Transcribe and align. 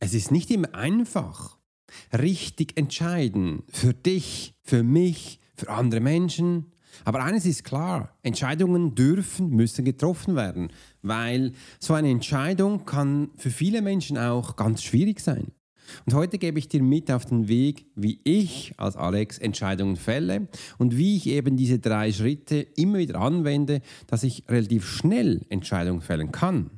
Es 0.00 0.14
ist 0.14 0.30
nicht 0.30 0.50
immer 0.50 0.74
einfach. 0.74 1.58
Richtig 2.12 2.76
entscheiden. 2.76 3.62
Für 3.70 3.94
dich, 3.94 4.54
für 4.62 4.82
mich, 4.82 5.40
für 5.54 5.70
andere 5.70 6.00
Menschen. 6.00 6.72
Aber 7.04 7.22
eines 7.22 7.46
ist 7.46 7.64
klar, 7.64 8.16
Entscheidungen 8.22 8.94
dürfen, 8.94 9.50
müssen 9.50 9.84
getroffen 9.84 10.36
werden, 10.36 10.72
weil 11.02 11.52
so 11.78 11.94
eine 11.94 12.10
Entscheidung 12.10 12.84
kann 12.86 13.30
für 13.36 13.50
viele 13.50 13.82
Menschen 13.82 14.18
auch 14.18 14.56
ganz 14.56 14.82
schwierig 14.82 15.20
sein. 15.20 15.52
Und 16.06 16.14
heute 16.14 16.38
gebe 16.38 16.58
ich 16.58 16.68
dir 16.68 16.82
mit 16.82 17.10
auf 17.10 17.24
den 17.24 17.48
Weg, 17.48 17.86
wie 17.94 18.20
ich 18.24 18.74
als 18.76 18.96
Alex 18.96 19.38
Entscheidungen 19.38 19.96
fälle 19.96 20.48
und 20.76 20.96
wie 20.96 21.16
ich 21.16 21.26
eben 21.26 21.56
diese 21.56 21.78
drei 21.78 22.12
Schritte 22.12 22.60
immer 22.76 22.98
wieder 22.98 23.20
anwende, 23.20 23.80
dass 24.06 24.22
ich 24.22 24.44
relativ 24.48 24.86
schnell 24.86 25.46
Entscheidungen 25.48 26.02
fällen 26.02 26.30
kann. 26.30 26.77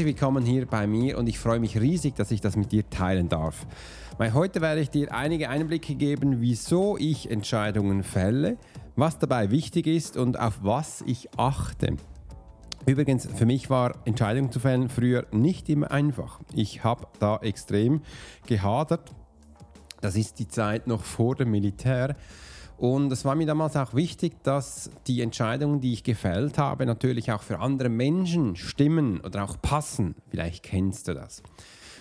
Herzlich 0.00 0.14
willkommen 0.14 0.46
hier 0.46 0.64
bei 0.64 0.86
mir 0.86 1.18
und 1.18 1.28
ich 1.28 1.38
freue 1.38 1.60
mich 1.60 1.78
riesig, 1.78 2.14
dass 2.14 2.30
ich 2.30 2.40
das 2.40 2.56
mit 2.56 2.72
dir 2.72 2.88
teilen 2.88 3.28
darf. 3.28 3.66
Weil 4.16 4.32
heute 4.32 4.62
werde 4.62 4.80
ich 4.80 4.88
dir 4.88 5.12
einige 5.12 5.50
Einblicke 5.50 5.94
geben, 5.94 6.40
wieso 6.40 6.96
ich 6.96 7.30
Entscheidungen 7.30 8.02
fälle, 8.02 8.56
was 8.96 9.18
dabei 9.18 9.50
wichtig 9.50 9.86
ist 9.86 10.16
und 10.16 10.40
auf 10.40 10.60
was 10.62 11.04
ich 11.06 11.28
achte. 11.36 11.98
Übrigens, 12.86 13.26
für 13.26 13.44
mich 13.44 13.68
war 13.68 13.94
Entscheidungen 14.06 14.50
zu 14.50 14.58
fällen 14.58 14.88
früher 14.88 15.26
nicht 15.32 15.68
immer 15.68 15.90
einfach. 15.90 16.40
Ich 16.54 16.82
habe 16.82 17.06
da 17.18 17.36
extrem 17.36 18.00
gehadert. 18.46 19.12
Das 20.00 20.16
ist 20.16 20.38
die 20.38 20.48
Zeit 20.48 20.86
noch 20.86 21.04
vor 21.04 21.34
dem 21.34 21.50
Militär. 21.50 22.16
Und 22.80 23.12
es 23.12 23.26
war 23.26 23.34
mir 23.34 23.46
damals 23.46 23.76
auch 23.76 23.92
wichtig, 23.92 24.42
dass 24.42 24.90
die 25.06 25.20
Entscheidungen, 25.20 25.82
die 25.82 25.92
ich 25.92 26.02
gefällt 26.02 26.56
habe, 26.56 26.86
natürlich 26.86 27.30
auch 27.30 27.42
für 27.42 27.58
andere 27.58 27.90
Menschen 27.90 28.56
stimmen 28.56 29.20
oder 29.20 29.44
auch 29.44 29.60
passen. 29.60 30.14
Vielleicht 30.30 30.62
kennst 30.62 31.06
du 31.06 31.12
das. 31.12 31.42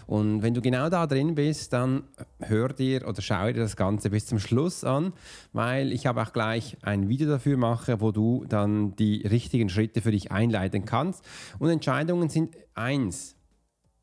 Und 0.07 0.41
wenn 0.41 0.53
du 0.53 0.61
genau 0.61 0.87
da 0.89 1.05
drin 1.05 1.35
bist, 1.35 1.73
dann 1.73 2.03
hör 2.39 2.69
dir 2.69 3.05
oder 3.05 3.21
schau 3.21 3.47
dir 3.47 3.59
das 3.59 3.75
Ganze 3.75 4.09
bis 4.09 4.27
zum 4.27 4.39
Schluss 4.39 4.85
an, 4.85 5.11
weil 5.51 5.91
ich 5.91 6.05
habe 6.05 6.21
auch 6.21 6.31
gleich 6.31 6.77
ein 6.81 7.09
Video 7.09 7.27
dafür 7.27 7.57
mache, 7.57 7.99
wo 7.99 8.13
du 8.13 8.45
dann 8.47 8.95
die 8.95 9.27
richtigen 9.27 9.67
Schritte 9.67 10.01
für 10.01 10.11
dich 10.11 10.31
einleiten 10.31 10.85
kannst. 10.85 11.25
Und 11.59 11.69
Entscheidungen 11.69 12.29
sind 12.29 12.55
eins, 12.73 13.35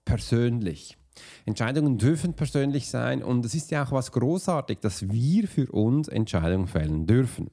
persönlich. 0.04 0.98
Entscheidungen 1.44 1.98
dürfen 1.98 2.34
persönlich 2.34 2.88
sein 2.88 3.22
und 3.22 3.44
es 3.44 3.54
ist 3.54 3.70
ja 3.70 3.84
auch 3.84 3.92
was 3.92 4.12
großartig, 4.12 4.78
dass 4.80 5.08
wir 5.08 5.48
für 5.48 5.70
uns 5.72 6.08
Entscheidungen 6.08 6.66
fällen 6.66 7.06
dürfen. 7.06 7.50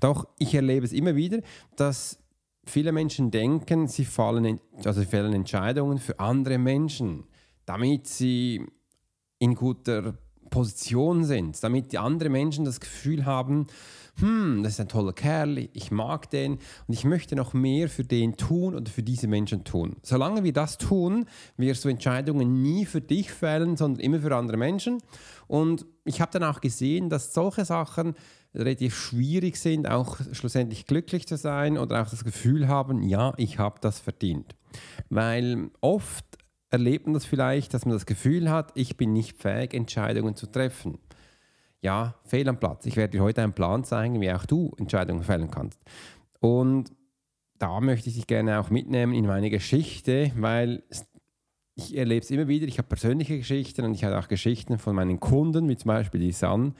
Doch 0.00 0.28
ich 0.38 0.54
erlebe 0.54 0.84
es 0.84 0.92
immer 0.92 1.16
wieder, 1.16 1.40
dass 1.76 2.18
viele 2.64 2.92
Menschen 2.92 3.30
denken, 3.30 3.88
sie, 3.88 4.04
fallen, 4.04 4.60
also 4.84 5.00
sie 5.00 5.06
fällen 5.06 5.32
Entscheidungen 5.32 5.98
für 5.98 6.18
andere 6.18 6.58
Menschen, 6.58 7.24
damit 7.64 8.06
sie 8.06 8.66
in 9.38 9.54
guter 9.54 10.18
Position 10.50 11.24
sind, 11.24 11.62
damit 11.62 11.92
die 11.92 11.98
anderen 11.98 12.32
Menschen 12.32 12.64
das 12.64 12.80
Gefühl 12.80 13.24
haben, 13.24 13.66
hm, 14.18 14.62
das 14.62 14.74
ist 14.74 14.80
ein 14.80 14.88
toller 14.88 15.12
Kerl, 15.12 15.68
ich 15.72 15.90
mag 15.90 16.30
den 16.30 16.52
und 16.52 16.94
ich 16.94 17.04
möchte 17.04 17.36
noch 17.36 17.52
mehr 17.52 17.88
für 17.88 18.04
den 18.04 18.36
tun 18.36 18.74
oder 18.74 18.90
für 18.90 19.02
diese 19.02 19.28
Menschen 19.28 19.64
tun. 19.64 19.96
Solange 20.02 20.42
wir 20.42 20.54
das 20.54 20.78
tun, 20.78 21.26
wirst 21.58 21.84
du 21.84 21.90
Entscheidungen 21.90 22.62
nie 22.62 22.86
für 22.86 23.02
dich 23.02 23.30
fällen, 23.30 23.76
sondern 23.76 24.00
immer 24.00 24.20
für 24.20 24.34
andere 24.34 24.56
Menschen. 24.56 25.02
Und 25.48 25.84
ich 26.04 26.22
habe 26.22 26.32
dann 26.32 26.44
auch 26.44 26.62
gesehen, 26.62 27.10
dass 27.10 27.34
solche 27.34 27.66
Sachen 27.66 28.14
relativ 28.54 28.96
schwierig 28.96 29.58
sind, 29.58 29.86
auch 29.86 30.18
schlussendlich 30.32 30.86
glücklich 30.86 31.26
zu 31.26 31.36
sein 31.36 31.76
oder 31.76 32.00
auch 32.00 32.08
das 32.08 32.24
Gefühl 32.24 32.68
haben, 32.68 33.02
ja, 33.02 33.34
ich 33.36 33.58
habe 33.58 33.80
das 33.82 34.00
verdient. 34.00 34.56
Weil 35.10 35.70
oft 35.82 36.24
erlebt 36.70 37.06
man 37.06 37.14
das 37.14 37.26
vielleicht, 37.26 37.74
dass 37.74 37.84
man 37.84 37.94
das 37.94 38.06
Gefühl 38.06 38.50
hat, 38.50 38.72
ich 38.74 38.96
bin 38.96 39.12
nicht 39.12 39.36
fähig, 39.36 39.74
Entscheidungen 39.74 40.36
zu 40.36 40.46
treffen 40.46 40.98
ja, 41.86 42.16
fehl 42.24 42.48
am 42.48 42.58
Platz. 42.58 42.84
Ich 42.84 42.96
werde 42.96 43.12
dir 43.12 43.22
heute 43.22 43.42
einen 43.44 43.52
Plan 43.52 43.84
zeigen, 43.84 44.20
wie 44.20 44.32
auch 44.32 44.44
du 44.44 44.72
Entscheidungen 44.76 45.22
fällen 45.22 45.52
kannst. 45.52 45.78
Und 46.40 46.90
da 47.60 47.80
möchte 47.80 48.08
ich 48.08 48.16
dich 48.16 48.26
gerne 48.26 48.58
auch 48.58 48.70
mitnehmen 48.70 49.14
in 49.14 49.24
meine 49.24 49.50
Geschichte, 49.50 50.32
weil 50.36 50.82
ich 51.76 51.96
erlebe 51.96 52.24
es 52.24 52.30
immer 52.32 52.48
wieder. 52.48 52.66
Ich 52.66 52.78
habe 52.78 52.88
persönliche 52.88 53.38
Geschichten 53.38 53.84
und 53.84 53.94
ich 53.94 54.02
habe 54.02 54.18
auch 54.18 54.26
Geschichten 54.26 54.78
von 54.78 54.96
meinen 54.96 55.20
Kunden, 55.20 55.68
wie 55.68 55.76
zum 55.76 55.88
Beispiel 55.88 56.20
die 56.20 56.32
San. 56.32 56.74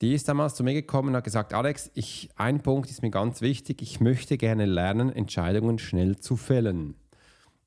Die 0.00 0.14
ist 0.14 0.26
damals 0.26 0.54
zu 0.54 0.64
mir 0.64 0.72
gekommen 0.72 1.10
und 1.10 1.16
hat 1.16 1.24
gesagt, 1.24 1.52
Alex, 1.52 1.90
ich, 1.92 2.30
ein 2.36 2.62
Punkt 2.62 2.90
ist 2.90 3.02
mir 3.02 3.10
ganz 3.10 3.42
wichtig. 3.42 3.82
Ich 3.82 4.00
möchte 4.00 4.38
gerne 4.38 4.64
lernen, 4.64 5.12
Entscheidungen 5.12 5.78
schnell 5.78 6.16
zu 6.16 6.36
fällen. 6.36 6.94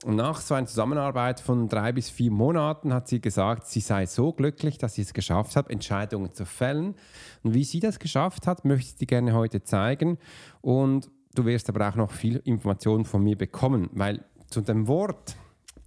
Und 0.03 0.15
nach 0.15 0.41
so 0.41 0.53
einer 0.53 0.67
Zusammenarbeit 0.67 1.39
von 1.39 1.69
drei 1.69 1.91
bis 1.91 2.09
vier 2.09 2.29
Monaten 2.29 2.93
hat 2.93 3.07
sie 3.07 3.19
gesagt, 3.19 3.65
sie 3.65 3.79
sei 3.79 4.05
so 4.05 4.31
glücklich, 4.31 4.77
dass 4.77 4.93
sie 4.93 5.01
es 5.01 5.13
geschafft 5.13 5.55
hat, 5.55 5.71
Entscheidungen 5.71 6.33
zu 6.33 6.45
fällen. 6.45 6.95
Und 7.41 7.55
wie 7.55 7.63
sie 7.63 7.79
das 7.79 7.97
geschafft 7.97 8.45
hat, 8.45 8.63
möchte 8.63 8.91
ich 8.91 8.95
dir 8.95 9.07
gerne 9.07 9.33
heute 9.33 9.63
zeigen. 9.63 10.19
Und 10.61 11.09
du 11.33 11.45
wirst 11.45 11.67
aber 11.69 11.89
auch 11.89 11.95
noch 11.95 12.11
viel 12.11 12.37
Informationen 12.45 13.05
von 13.05 13.23
mir 13.23 13.37
bekommen, 13.37 13.89
weil 13.93 14.23
zu 14.49 14.61
dem 14.61 14.87
Wort 14.87 15.35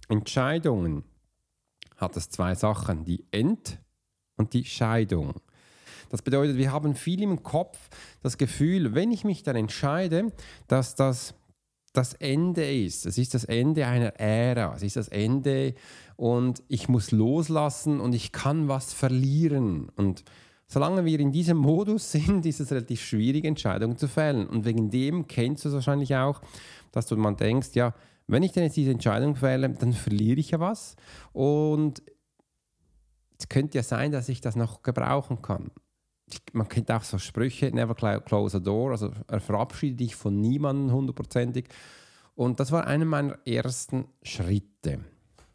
Entscheidungen 0.09 1.03
hat 1.95 2.17
es 2.17 2.29
zwei 2.29 2.53
Sachen, 2.53 3.05
die 3.05 3.25
Ent- 3.31 3.79
und 4.35 4.53
die 4.53 4.65
Scheidung. 4.65 5.35
Das 6.09 6.21
bedeutet, 6.21 6.57
wir 6.57 6.73
haben 6.73 6.95
viel 6.95 7.21
im 7.21 7.43
Kopf 7.43 7.89
das 8.21 8.37
Gefühl, 8.37 8.93
wenn 8.93 9.11
ich 9.11 9.23
mich 9.23 9.43
dann 9.43 9.55
entscheide, 9.55 10.33
dass 10.67 10.95
das 10.95 11.33
das 11.93 12.13
Ende 12.13 12.69
ist. 12.69 13.05
Es 13.05 13.17
ist 13.17 13.33
das 13.33 13.43
Ende 13.43 13.85
einer 13.85 14.19
Ära. 14.19 14.73
Es 14.75 14.83
ist 14.83 14.95
das 14.95 15.09
Ende 15.09 15.73
und 16.15 16.63
ich 16.67 16.87
muss 16.87 17.11
loslassen 17.11 17.99
und 17.99 18.13
ich 18.13 18.31
kann 18.31 18.67
was 18.67 18.93
verlieren. 18.93 19.89
Und 19.95 20.23
solange 20.67 21.05
wir 21.05 21.19
in 21.19 21.31
diesem 21.31 21.57
Modus 21.57 22.11
sind, 22.11 22.45
ist 22.45 22.59
es 22.59 22.71
relativ 22.71 23.01
schwierig, 23.01 23.45
Entscheidungen 23.45 23.97
zu 23.97 24.07
fällen. 24.07 24.47
Und 24.47 24.65
wegen 24.65 24.89
dem 24.89 25.27
kennst 25.27 25.65
du 25.65 25.69
es 25.69 25.75
wahrscheinlich 25.75 26.15
auch, 26.15 26.41
dass 26.91 27.07
du 27.07 27.17
man 27.17 27.35
denkst, 27.35 27.69
ja, 27.73 27.93
wenn 28.27 28.43
ich 28.43 28.53
denn 28.53 28.63
jetzt 28.63 28.77
diese 28.77 28.91
Entscheidung 28.91 29.35
fälle, 29.35 29.69
dann 29.69 29.93
verliere 29.93 30.39
ich 30.39 30.51
ja 30.51 30.59
was. 30.59 30.95
Und 31.33 32.01
es 33.37 33.49
könnte 33.49 33.77
ja 33.77 33.83
sein, 33.83 34.11
dass 34.11 34.29
ich 34.29 34.39
das 34.39 34.55
noch 34.55 34.83
gebrauchen 34.83 35.41
kann 35.41 35.71
man 36.53 36.67
kennt 36.67 36.91
auch 36.91 37.03
so 37.03 37.17
Sprüche, 37.17 37.71
never 37.73 37.95
close 37.95 38.57
a 38.57 38.59
door, 38.59 38.91
also 38.91 39.11
verabschiede 39.39 39.97
dich 39.97 40.15
von 40.15 40.39
niemandem 40.39 40.93
hundertprozentig. 40.93 41.67
Und 42.35 42.59
das 42.59 42.71
war 42.71 42.87
einer 42.87 43.05
meiner 43.05 43.37
ersten 43.45 44.05
Schritte. 44.23 44.99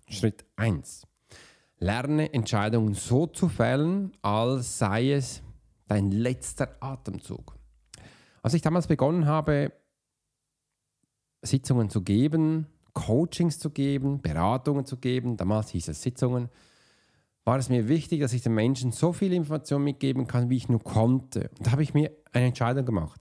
Schritt 0.08 0.44
1. 0.56 1.06
Lerne 1.78 2.32
Entscheidungen 2.32 2.94
so 2.94 3.26
zu 3.26 3.49
fällen, 3.49 4.12
als 4.23 4.78
sei 4.78 5.12
es 5.12 5.43
dein 5.88 6.11
letzter 6.11 6.76
Atemzug. 6.81 7.56
Als 8.43 8.55
ich 8.55 8.62
damals 8.62 8.87
begonnen 8.87 9.26
habe, 9.26 9.73
Sitzungen 11.43 11.90
zu 11.90 12.02
geben, 12.02 12.67
Coachings 12.93 13.58
zu 13.58 13.70
geben, 13.70 14.23
Beratungen 14.23 14.87
zu 14.87 14.96
geben, 14.96 15.37
damals 15.37 15.70
hieß 15.70 15.88
es 15.88 16.02
Sitzungen, 16.02 16.49
war 17.46 17.58
es 17.58 17.69
mir 17.69 17.88
wichtig, 17.88 18.20
dass 18.20 18.32
ich 18.32 18.43
den 18.43 18.54
Menschen 18.54 18.90
so 18.90 19.12
viel 19.12 19.32
Information 19.32 19.84
mitgeben 19.84 20.26
kann, 20.26 20.50
wie 20.50 20.56
ich 20.56 20.69
nur 20.69 20.82
konnte. 20.82 21.48
Und 21.56 21.66
da 21.66 21.70
habe 21.70 21.84
ich 21.84 21.94
mir 21.94 22.10
eine 22.32 22.46
Entscheidung 22.46 22.84
gemacht. 22.84 23.20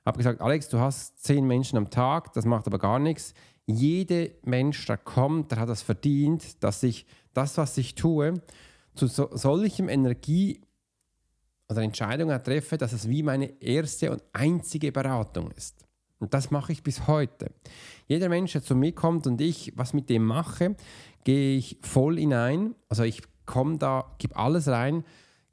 Ich 0.00 0.06
Habe 0.06 0.16
gesagt, 0.16 0.40
Alex, 0.40 0.70
du 0.70 0.78
hast 0.78 1.22
zehn 1.22 1.46
Menschen 1.46 1.76
am 1.76 1.90
Tag, 1.90 2.32
das 2.32 2.46
macht 2.46 2.66
aber 2.66 2.78
gar 2.78 2.98
nichts. 2.98 3.34
Jeder 3.66 4.28
Mensch, 4.44 4.86
der 4.86 4.96
kommt, 4.96 5.52
der 5.52 5.60
hat 5.60 5.68
das 5.68 5.82
verdient, 5.82 6.64
dass 6.64 6.82
ich 6.82 7.04
das, 7.34 7.58
was 7.58 7.76
ich 7.76 7.94
tue, 7.94 8.40
zu 8.94 9.06
so, 9.06 9.28
solchem 9.32 9.90
Energie 9.90 10.62
oder 11.68 11.82
Entscheidungen 11.82 12.42
treffe, 12.42 12.78
dass 12.78 12.94
es 12.94 13.10
wie 13.10 13.22
meine 13.22 13.60
erste 13.62 14.10
und 14.10 14.22
einzige 14.32 14.90
Beratung 14.90 15.50
ist. 15.50 15.86
Und 16.18 16.32
das 16.32 16.50
mache 16.50 16.72
ich 16.72 16.82
bis 16.82 17.06
heute. 17.06 17.52
Jeder 18.06 18.30
Mensch, 18.30 18.52
der 18.52 18.62
zu 18.62 18.74
mir 18.74 18.92
kommt 18.92 19.26
und 19.26 19.38
ich 19.42 19.74
was 19.76 19.92
mit 19.92 20.08
dem 20.08 20.24
mache, 20.24 20.76
gehe 21.24 21.58
ich 21.58 21.78
voll 21.82 22.18
hinein. 22.18 22.74
Also 22.88 23.04
ich 23.04 23.22
komme 23.50 23.78
da, 23.78 24.04
gebe 24.18 24.36
alles 24.36 24.68
rein, 24.68 25.04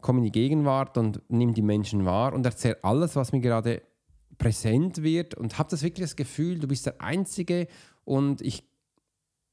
komme 0.02 0.20
in 0.20 0.26
die 0.26 0.32
Gegenwart 0.32 0.98
und 1.00 1.20
nehme 1.30 1.54
die 1.54 1.64
Menschen 1.64 2.06
wahr 2.06 2.34
und 2.34 2.46
erzähle 2.46 2.78
alles, 2.84 3.16
was 3.16 3.32
mir 3.32 3.40
gerade 3.42 3.82
präsent 4.38 5.02
wird 5.02 5.34
und 5.34 5.58
habe 5.58 5.70
das 5.72 5.82
wirklich 5.82 6.06
das 6.06 6.16
Gefühl, 6.16 6.60
du 6.60 6.68
bist 6.68 6.86
der 6.86 7.02
Einzige 7.02 7.68
und 8.06 8.42
ich 8.42 8.64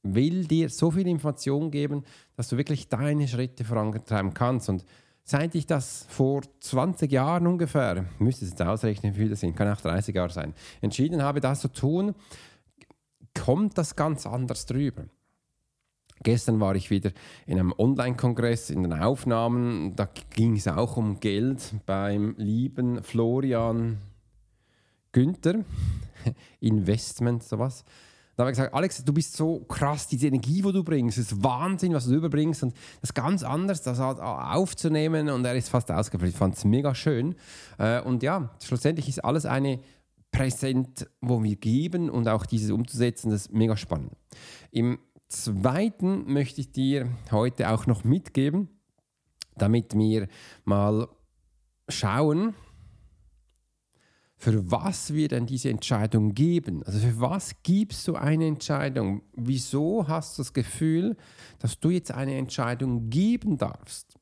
will 0.03 0.45
dir 0.45 0.69
so 0.69 0.91
viel 0.91 1.07
Information 1.07 1.71
geben, 1.71 2.03
dass 2.35 2.49
du 2.49 2.57
wirklich 2.57 2.87
deine 2.87 3.27
Schritte 3.27 3.65
vorantreiben 3.65 4.35
kannst. 4.35 4.69
Und 4.69 4.85
seit 5.23 5.55
ich 5.55 5.65
das 5.65 6.05
vor 6.07 6.43
20 6.59 7.11
Jahren 7.11 7.47
ungefähr, 7.47 8.05
müsste 8.19 8.45
es 8.45 8.51
jetzt 8.51 8.61
ausrechnen, 8.61 9.15
wie 9.15 9.21
viele 9.21 9.35
sind, 9.35 9.55
kann 9.55 9.67
auch 9.67 9.81
30 9.81 10.13
Jahre 10.13 10.31
sein, 10.31 10.53
entschieden 10.81 11.23
habe, 11.23 11.39
das 11.39 11.61
zu 11.61 11.69
tun, 11.69 12.13
kommt 13.33 13.75
das 13.79 13.95
ganz 13.95 14.27
anders 14.27 14.67
drüber. 14.67 15.05
Gestern 16.25 16.59
war 16.59 16.75
ich 16.75 16.89
wieder 16.89 17.11
in 17.45 17.59
einem 17.59 17.71
Online-Kongress 17.77 18.71
in 18.71 18.81
den 18.81 18.93
Aufnahmen. 18.93 19.95
Da 19.95 20.09
ging 20.31 20.55
es 20.55 20.67
auch 20.67 20.97
um 20.97 21.19
Geld 21.19 21.75
beim 21.85 22.33
lieben 22.39 23.03
Florian 23.03 23.99
Günther. 25.11 25.63
Investment, 26.61 27.43
sowas. 27.43 27.85
Da 28.35 28.41
habe 28.41 28.51
ich 28.51 28.57
gesagt, 28.57 28.73
Alex, 28.73 29.05
du 29.05 29.13
bist 29.13 29.37
so 29.37 29.59
krass, 29.65 30.07
diese 30.07 30.25
Energie, 30.25 30.63
die 30.63 30.71
du 30.71 30.83
bringst, 30.83 31.19
ist 31.19 31.43
Wahnsinn, 31.43 31.93
was 31.93 32.07
du 32.07 32.15
überbringst 32.15 32.63
und 32.63 32.73
das 33.01 33.11
ist 33.11 33.13
ganz 33.13 33.43
anders, 33.43 33.83
das 33.83 33.99
halt 33.99 34.19
aufzunehmen 34.19 35.29
und 35.29 35.45
er 35.45 35.53
ist 35.55 35.69
fast 35.69 35.91
ausgeflippt. 35.91 36.33
Ich 36.33 36.39
fand 36.39 36.55
es 36.57 36.65
mega 36.65 36.95
schön 36.95 37.35
äh, 37.77 38.01
und 38.01 38.23
ja, 38.23 38.49
schlussendlich 38.63 39.07
ist 39.07 39.23
alles 39.23 39.45
eine 39.45 39.79
Präsent, 40.31 41.07
wo 41.21 41.43
wir 41.43 41.55
geben 41.55 42.09
und 42.09 42.27
auch 42.27 42.47
dieses 42.47 42.71
umzusetzen, 42.71 43.29
das 43.29 43.41
ist 43.41 43.53
mega 43.53 43.77
spannend. 43.77 44.11
Im 44.71 44.97
zweiten 45.27 46.31
möchte 46.31 46.61
ich 46.61 46.71
dir 46.71 47.09
heute 47.31 47.69
auch 47.69 47.85
noch 47.87 48.03
mitgeben, 48.03 48.69
damit 49.55 49.95
wir 49.95 50.27
mal 50.63 51.07
schauen, 51.89 52.55
für 54.37 54.69
was 54.69 55.13
wir 55.13 55.27
denn 55.27 55.45
diese 55.45 55.69
Entscheidung 55.69 56.33
geben. 56.33 56.83
Also 56.83 56.99
für 56.99 57.19
was 57.19 57.63
gibst 57.63 58.07
du 58.07 58.15
eine 58.15 58.45
Entscheidung? 58.45 59.23
Wieso 59.33 60.07
hast 60.07 60.37
du 60.37 60.41
das 60.43 60.53
Gefühl, 60.53 61.15
dass 61.59 61.79
du 61.79 61.89
jetzt 61.89 62.11
eine 62.11 62.37
Entscheidung 62.37 63.09
geben 63.09 63.57
darfst? 63.57 64.19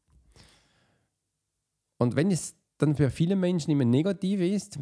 Und 1.98 2.16
wenn 2.16 2.32
es 2.32 2.56
dann 2.78 2.96
für 2.96 3.10
viele 3.10 3.36
Menschen 3.36 3.72
immer 3.72 3.86
negativ 3.86 4.40
ist, 4.40 4.78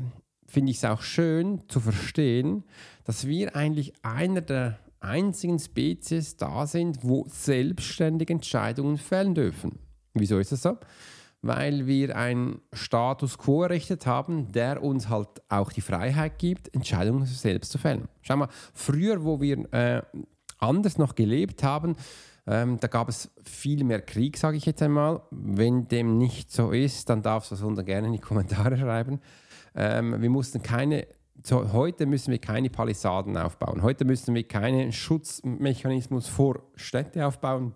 finde 0.47 0.71
ich 0.71 0.77
es 0.77 0.85
auch 0.85 1.01
schön 1.01 1.63
zu 1.69 1.79
verstehen, 1.79 2.63
dass 3.05 3.25
wir 3.25 3.55
eigentlich 3.55 3.93
einer 4.03 4.41
der 4.41 4.79
einzigen 5.01 5.59
Spezies 5.59 6.37
da 6.37 6.65
sind, 6.65 6.99
wo 7.01 7.25
selbstständig 7.27 8.29
Entscheidungen 8.29 8.97
fällen 8.97 9.35
dürfen. 9.35 9.79
Wieso 10.13 10.39
ist 10.39 10.51
das 10.51 10.61
so? 10.61 10.77
Weil 11.41 11.87
wir 11.87 12.15
einen 12.15 12.61
Status 12.71 13.37
quo 13.37 13.63
errichtet 13.63 14.05
haben, 14.05 14.51
der 14.51 14.83
uns 14.83 15.09
halt 15.09 15.29
auch 15.49 15.71
die 15.71 15.81
Freiheit 15.81 16.37
gibt, 16.37 16.73
Entscheidungen 16.73 17.25
selbst 17.25 17.71
zu 17.71 17.79
fällen. 17.79 18.07
Schau 18.21 18.37
mal, 18.37 18.49
früher, 18.73 19.23
wo 19.23 19.41
wir 19.41 19.73
äh, 19.73 20.03
anders 20.59 20.99
noch 20.99 21.15
gelebt 21.15 21.63
haben, 21.63 21.95
ähm, 22.47 22.79
da 22.79 22.87
gab 22.87 23.09
es 23.09 23.31
viel 23.43 23.83
mehr 23.83 24.01
Krieg, 24.01 24.37
sage 24.37 24.57
ich 24.57 24.65
jetzt 24.65 24.81
einmal. 24.81 25.21
Wenn 25.31 25.87
dem 25.87 26.17
nicht 26.17 26.51
so 26.51 26.71
ist, 26.71 27.09
dann 27.09 27.21
darfst 27.21 27.51
du 27.51 27.55
das 27.55 27.63
unter 27.63 27.83
gerne 27.83 28.07
in 28.07 28.13
die 28.13 28.19
Kommentare 28.19 28.77
schreiben. 28.77 29.19
Ähm, 29.75 30.21
wir 30.21 30.29
mussten 30.29 30.61
keine 30.61 31.07
heute 31.49 32.05
müssen 32.05 32.31
wir 32.31 32.39
keine 32.39 32.69
Palisaden 32.69 33.37
aufbauen. 33.37 33.81
Heute 33.81 34.05
müssen 34.05 34.35
wir 34.35 34.47
keinen 34.47 34.91
Schutzmechanismus 34.91 36.27
vor 36.27 36.63
Städte 36.75 37.25
aufbauen, 37.25 37.73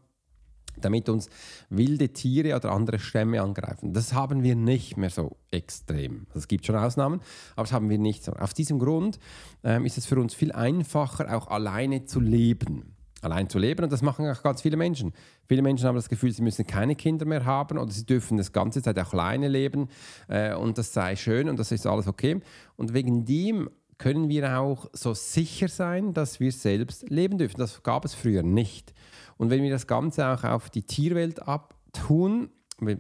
damit 0.78 1.10
uns 1.10 1.30
wilde 1.70 2.10
Tiere 2.10 2.56
oder 2.56 2.72
andere 2.72 3.00
Stämme 3.00 3.42
angreifen. 3.42 3.94
Das 3.94 4.14
haben 4.14 4.44
wir 4.44 4.56
nicht 4.56 4.98
mehr 4.98 5.10
so 5.10 5.38
extrem. 5.52 6.28
Es 6.34 6.48
gibt 6.48 6.66
schon 6.66 6.76
Ausnahmen, 6.76 7.22
aber 7.56 7.64
das 7.64 7.72
haben 7.72 7.90
wir 7.90 7.98
nicht 7.98 8.24
so. 8.24 8.34
Auf 8.34 8.54
diesem 8.54 8.80
Grund 8.80 9.20
ähm, 9.64 9.86
ist 9.86 9.98
es 9.98 10.06
für 10.06 10.20
uns 10.20 10.34
viel 10.34 10.52
einfacher, 10.52 11.36
auch 11.36 11.48
alleine 11.48 12.06
zu 12.06 12.20
leben 12.20 12.94
allein 13.25 13.50
zu 13.50 13.60
leben. 13.60 13.83
Und 13.83 13.92
das 13.92 14.01
machen 14.01 14.30
auch 14.30 14.44
ganz 14.44 14.62
viele 14.62 14.77
Menschen. 14.77 15.13
Viele 15.48 15.62
Menschen 15.62 15.88
haben 15.88 15.95
das 15.95 16.10
Gefühl, 16.10 16.31
sie 16.31 16.42
müssen 16.42 16.66
keine 16.66 16.95
Kinder 16.95 17.25
mehr 17.25 17.45
haben 17.45 17.77
oder 17.77 17.92
sie 17.92 18.06
dürfen 18.06 18.38
das 18.38 18.51
ganze 18.51 18.81
Zeit 18.81 18.98
auch 19.00 19.13
alleine 19.13 19.48
leben 19.48 19.89
äh, 20.27 20.54
und 20.54 20.77
das 20.77 20.94
sei 20.94 21.16
schön 21.16 21.50
und 21.50 21.60
das 21.60 21.72
ist 21.72 21.86
alles 21.86 22.07
okay. 22.07 22.39
Und 22.77 22.94
wegen 22.94 23.25
dem 23.25 23.69
können 23.98 24.30
wir 24.30 24.60
auch 24.60 24.89
so 24.94 25.13
sicher 25.13 25.68
sein, 25.68 26.13
dass 26.13 26.39
wir 26.39 26.51
selbst 26.51 27.10
leben 27.10 27.38
dürfen. 27.38 27.57
Das 27.57 27.81
gab 27.83 28.06
es 28.06 28.13
früher 28.13 28.44
nicht. 28.44 28.94
Und 29.38 29.50
wenn 29.50 29.63
wir 29.63 29.71
das 29.71 29.88
Ganze 29.88 30.28
auch 30.28 30.44
auf 30.44 30.69
die 30.69 30.83
Tierwelt 30.83 31.48
abtun, 31.48 32.50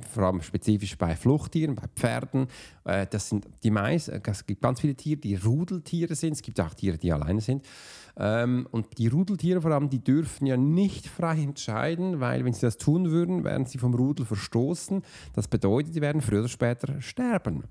vor 0.09 0.23
allem 0.23 0.41
spezifisch 0.41 0.97
bei 0.97 1.15
Fluchttieren, 1.15 1.75
bei 1.75 1.87
Pferden. 1.95 2.47
Äh, 2.85 3.07
das 3.07 3.29
sind 3.29 3.47
die 3.63 3.71
meisten, 3.71 4.21
es 4.25 4.45
gibt 4.45 4.61
ganz 4.61 4.79
viele 4.79 4.95
Tiere, 4.95 5.19
die 5.19 5.35
Rudeltiere 5.35 6.15
sind. 6.15 6.33
Es 6.33 6.41
gibt 6.41 6.59
auch 6.61 6.73
Tiere, 6.73 6.97
die 6.97 7.11
alleine 7.11 7.41
sind. 7.41 7.65
Ähm, 8.17 8.67
und 8.71 8.97
die 8.97 9.07
Rudeltiere 9.07 9.61
vor 9.61 9.71
allem, 9.71 9.89
die 9.89 10.03
dürfen 10.03 10.45
ja 10.45 10.55
nicht 10.55 11.07
frei 11.07 11.41
entscheiden, 11.41 12.19
weil 12.19 12.45
wenn 12.45 12.53
sie 12.53 12.61
das 12.61 12.77
tun 12.77 13.11
würden, 13.11 13.43
werden 13.43 13.65
sie 13.65 13.77
vom 13.77 13.93
Rudel 13.93 14.25
verstoßen. 14.25 15.01
Das 15.33 15.47
bedeutet, 15.47 15.93
sie 15.93 16.01
werden 16.01 16.21
früher 16.21 16.39
oder 16.39 16.49
später 16.49 17.01
sterben. 17.01 17.65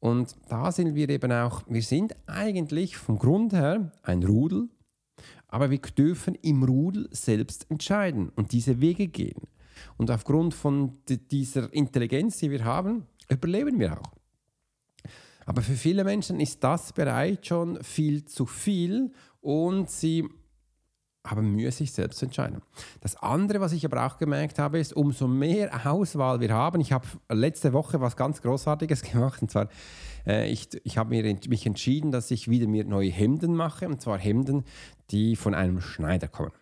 Und 0.00 0.36
da 0.48 0.72
sind 0.72 0.94
wir 0.94 1.08
eben 1.08 1.32
auch, 1.32 1.62
wir 1.68 1.82
sind 1.82 2.14
eigentlich 2.26 2.96
vom 2.96 3.18
Grund 3.18 3.52
her 3.52 3.92
ein 4.02 4.22
Rudel, 4.22 4.68
aber 5.48 5.70
wir 5.70 5.78
dürfen 5.78 6.36
im 6.36 6.62
Rudel 6.62 7.08
selbst 7.10 7.68
entscheiden 7.70 8.28
und 8.30 8.52
diese 8.52 8.80
Wege 8.80 9.08
gehen. 9.08 9.48
Und 9.96 10.10
aufgrund 10.10 10.54
von 10.54 10.98
dieser 11.08 11.72
Intelligenz, 11.72 12.38
die 12.38 12.50
wir 12.50 12.64
haben, 12.64 13.06
überleben 13.28 13.78
wir 13.78 13.98
auch. 13.98 14.12
Aber 15.46 15.62
für 15.62 15.74
viele 15.74 16.04
Menschen 16.04 16.40
ist 16.40 16.62
das 16.62 16.92
bereits 16.92 17.46
schon 17.46 17.82
viel 17.82 18.24
zu 18.26 18.44
viel 18.44 19.12
und 19.40 19.88
sie 19.88 20.28
haben 21.30 21.54
Mühe, 21.54 21.70
sich 21.72 21.92
selbst 21.92 22.18
zu 22.18 22.26
entscheiden. 22.26 22.62
Das 23.00 23.16
andere, 23.16 23.60
was 23.60 23.72
ich 23.72 23.84
aber 23.84 24.06
auch 24.06 24.18
gemerkt 24.18 24.58
habe, 24.58 24.78
ist, 24.78 24.92
umso 24.92 25.26
mehr 25.26 25.86
Auswahl 25.86 26.40
wir 26.40 26.50
haben. 26.50 26.80
Ich 26.80 26.92
habe 26.92 27.06
letzte 27.30 27.72
Woche 27.72 28.00
was 28.00 28.16
ganz 28.16 28.42
Großartiges 28.42 29.02
gemacht. 29.12 29.42
Und 29.42 29.50
zwar, 29.50 29.68
äh, 30.26 30.50
ich, 30.50 30.68
ich 30.84 30.98
habe 30.98 31.10
mich 31.10 31.66
entschieden, 31.66 32.10
dass 32.10 32.30
ich 32.30 32.48
wieder 32.48 32.66
mir 32.66 32.84
neue 32.84 33.10
Hemden 33.10 33.54
mache. 33.54 33.88
Und 33.88 34.00
zwar 34.00 34.18
Hemden, 34.18 34.64
die 35.10 35.36
von 35.36 35.54
einem 35.54 35.80
Schneider 35.80 36.28
kommen. 36.28 36.52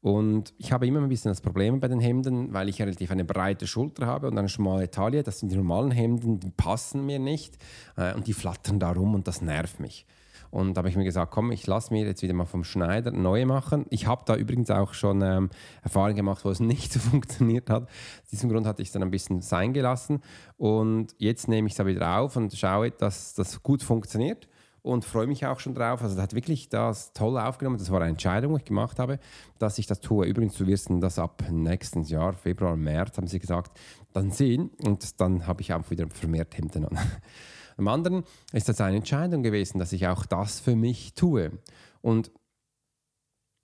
Und 0.00 0.54
ich 0.58 0.72
habe 0.72 0.86
immer 0.86 1.00
ein 1.00 1.08
bisschen 1.08 1.30
das 1.30 1.40
Problem 1.40 1.80
bei 1.80 1.88
den 1.88 2.00
Hemden, 2.00 2.52
weil 2.52 2.68
ich 2.68 2.80
relativ 2.80 3.10
eine 3.10 3.24
breite 3.24 3.66
Schulter 3.66 4.06
habe 4.06 4.28
und 4.28 4.38
eine 4.38 4.48
schmale 4.48 4.90
Taille. 4.90 5.24
Das 5.24 5.40
sind 5.40 5.50
die 5.50 5.56
normalen 5.56 5.90
Hemden, 5.90 6.38
die 6.38 6.50
passen 6.50 7.04
mir 7.04 7.18
nicht 7.18 7.58
äh, 7.96 8.14
und 8.14 8.26
die 8.26 8.32
flattern 8.32 8.78
da 8.78 8.92
rum 8.92 9.14
und 9.14 9.26
das 9.26 9.42
nervt 9.42 9.80
mich. 9.80 10.06
Und 10.50 10.74
da 10.74 10.78
habe 10.78 10.88
ich 10.88 10.96
mir 10.96 11.04
gesagt, 11.04 11.32
komm, 11.32 11.52
ich 11.52 11.66
lasse 11.66 11.92
mir 11.92 12.06
jetzt 12.06 12.22
wieder 12.22 12.32
mal 12.32 12.46
vom 12.46 12.64
Schneider 12.64 13.10
neue 13.10 13.44
machen. 13.44 13.86
Ich 13.90 14.06
habe 14.06 14.22
da 14.24 14.36
übrigens 14.36 14.70
auch 14.70 14.94
schon 14.94 15.20
ähm, 15.20 15.50
Erfahrungen 15.82 16.16
gemacht, 16.16 16.44
wo 16.44 16.50
es 16.50 16.60
nicht 16.60 16.92
so 16.92 17.00
funktioniert 17.00 17.68
hat. 17.68 17.84
Aus 17.84 18.30
diesem 18.30 18.48
Grund 18.50 18.66
hatte 18.66 18.80
ich 18.82 18.88
es 18.88 18.92
dann 18.92 19.02
ein 19.02 19.10
bisschen 19.10 19.42
sein 19.42 19.72
gelassen. 19.72 20.22
Und 20.56 21.14
jetzt 21.18 21.48
nehme 21.48 21.68
ich 21.68 21.78
es 21.78 21.84
wieder 21.84 22.18
auf 22.18 22.36
und 22.36 22.56
schaue, 22.56 22.92
dass 22.92 23.34
das 23.34 23.62
gut 23.62 23.82
funktioniert 23.82 24.48
und 24.88 25.04
freue 25.04 25.26
mich 25.26 25.44
auch 25.44 25.60
schon 25.60 25.74
drauf. 25.74 26.02
Also, 26.02 26.14
das 26.14 26.22
hat 26.22 26.34
wirklich 26.34 26.70
das 26.70 27.12
toll 27.12 27.38
aufgenommen. 27.38 27.76
Das 27.76 27.90
war 27.90 28.00
eine 28.00 28.10
Entscheidung, 28.10 28.54
die 28.54 28.60
ich 28.60 28.64
gemacht 28.64 28.98
habe, 28.98 29.18
dass 29.58 29.78
ich 29.78 29.86
das 29.86 30.00
tue. 30.00 30.26
Übrigens, 30.26 30.54
du 30.56 30.66
wirst 30.66 30.88
das 30.90 31.18
ab 31.18 31.44
nächsten 31.50 32.04
Jahr, 32.04 32.32
Februar, 32.32 32.74
März, 32.74 33.18
haben 33.18 33.26
sie 33.26 33.38
gesagt, 33.38 33.78
dann 34.14 34.30
sehen. 34.30 34.70
Und 34.82 35.20
dann 35.20 35.46
habe 35.46 35.60
ich 35.60 35.74
auch 35.74 35.90
wieder 35.90 36.08
vermehrt 36.08 36.56
Hemden 36.56 36.86
an. 36.86 36.98
Am 37.76 37.86
anderen 37.86 38.24
ist 38.52 38.68
das 38.68 38.80
eine 38.80 38.96
Entscheidung 38.96 39.42
gewesen, 39.42 39.78
dass 39.78 39.92
ich 39.92 40.06
auch 40.08 40.24
das 40.24 40.58
für 40.58 40.74
mich 40.74 41.14
tue. 41.14 41.52
Und 42.00 42.32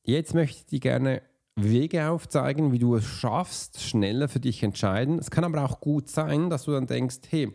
jetzt 0.02 0.34
möchte 0.34 0.58
ich 0.58 0.66
dir 0.66 0.80
gerne 0.80 1.22
Wege 1.56 2.10
aufzeigen, 2.10 2.70
wie 2.72 2.78
du 2.78 2.96
es 2.96 3.04
schaffst, 3.04 3.80
schneller 3.80 4.28
für 4.28 4.40
dich 4.40 4.62
entscheiden. 4.62 5.18
Es 5.18 5.30
kann 5.30 5.44
aber 5.44 5.64
auch 5.64 5.80
gut 5.80 6.10
sein, 6.10 6.50
dass 6.50 6.64
du 6.64 6.72
dann 6.72 6.86
denkst, 6.86 7.20
hey, 7.30 7.50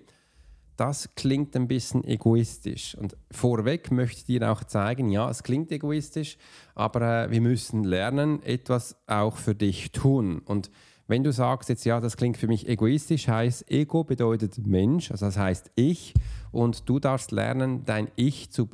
das 0.80 1.14
klingt 1.16 1.56
ein 1.56 1.68
bisschen 1.68 2.06
egoistisch. 2.06 2.96
Und 2.96 3.18
vorweg 3.32 3.92
möchte 3.92 4.20
ich 4.20 4.26
dir 4.26 4.50
auch 4.50 4.64
zeigen, 4.64 5.10
ja, 5.10 5.30
es 5.30 5.44
klingt 5.44 5.72
egoistisch, 5.72 6.38
aber 6.74 7.26
äh, 7.26 7.32
wir 7.32 7.42
müssen 7.42 7.84
lernen, 7.84 8.42
etwas 8.44 8.96
auch 9.06 9.36
für 9.36 9.56
dich 9.56 9.92
tun. 9.92 10.40
Und 10.40 10.72
Wenn 11.10 11.24
du 11.24 11.32
sagst 11.34 11.70
jetzt, 11.70 11.86
ja, 11.86 12.00
das 12.00 12.18
klingt 12.18 12.38
für 12.38 12.46
mich 12.46 12.70
egoistisch, 12.70 13.28
heißt 13.28 13.72
Ego 13.72 14.04
bedeutet 14.04 14.68
Mensch, 14.68 15.10
also 15.10 15.26
das 15.26 15.40
heißt 15.40 15.72
ich 15.74 16.14
und 16.52 16.88
du 16.88 17.00
darfst 17.00 17.32
lernen, 17.32 17.84
dein 17.84 18.12
Ich 18.16 18.52
zu 18.52 18.70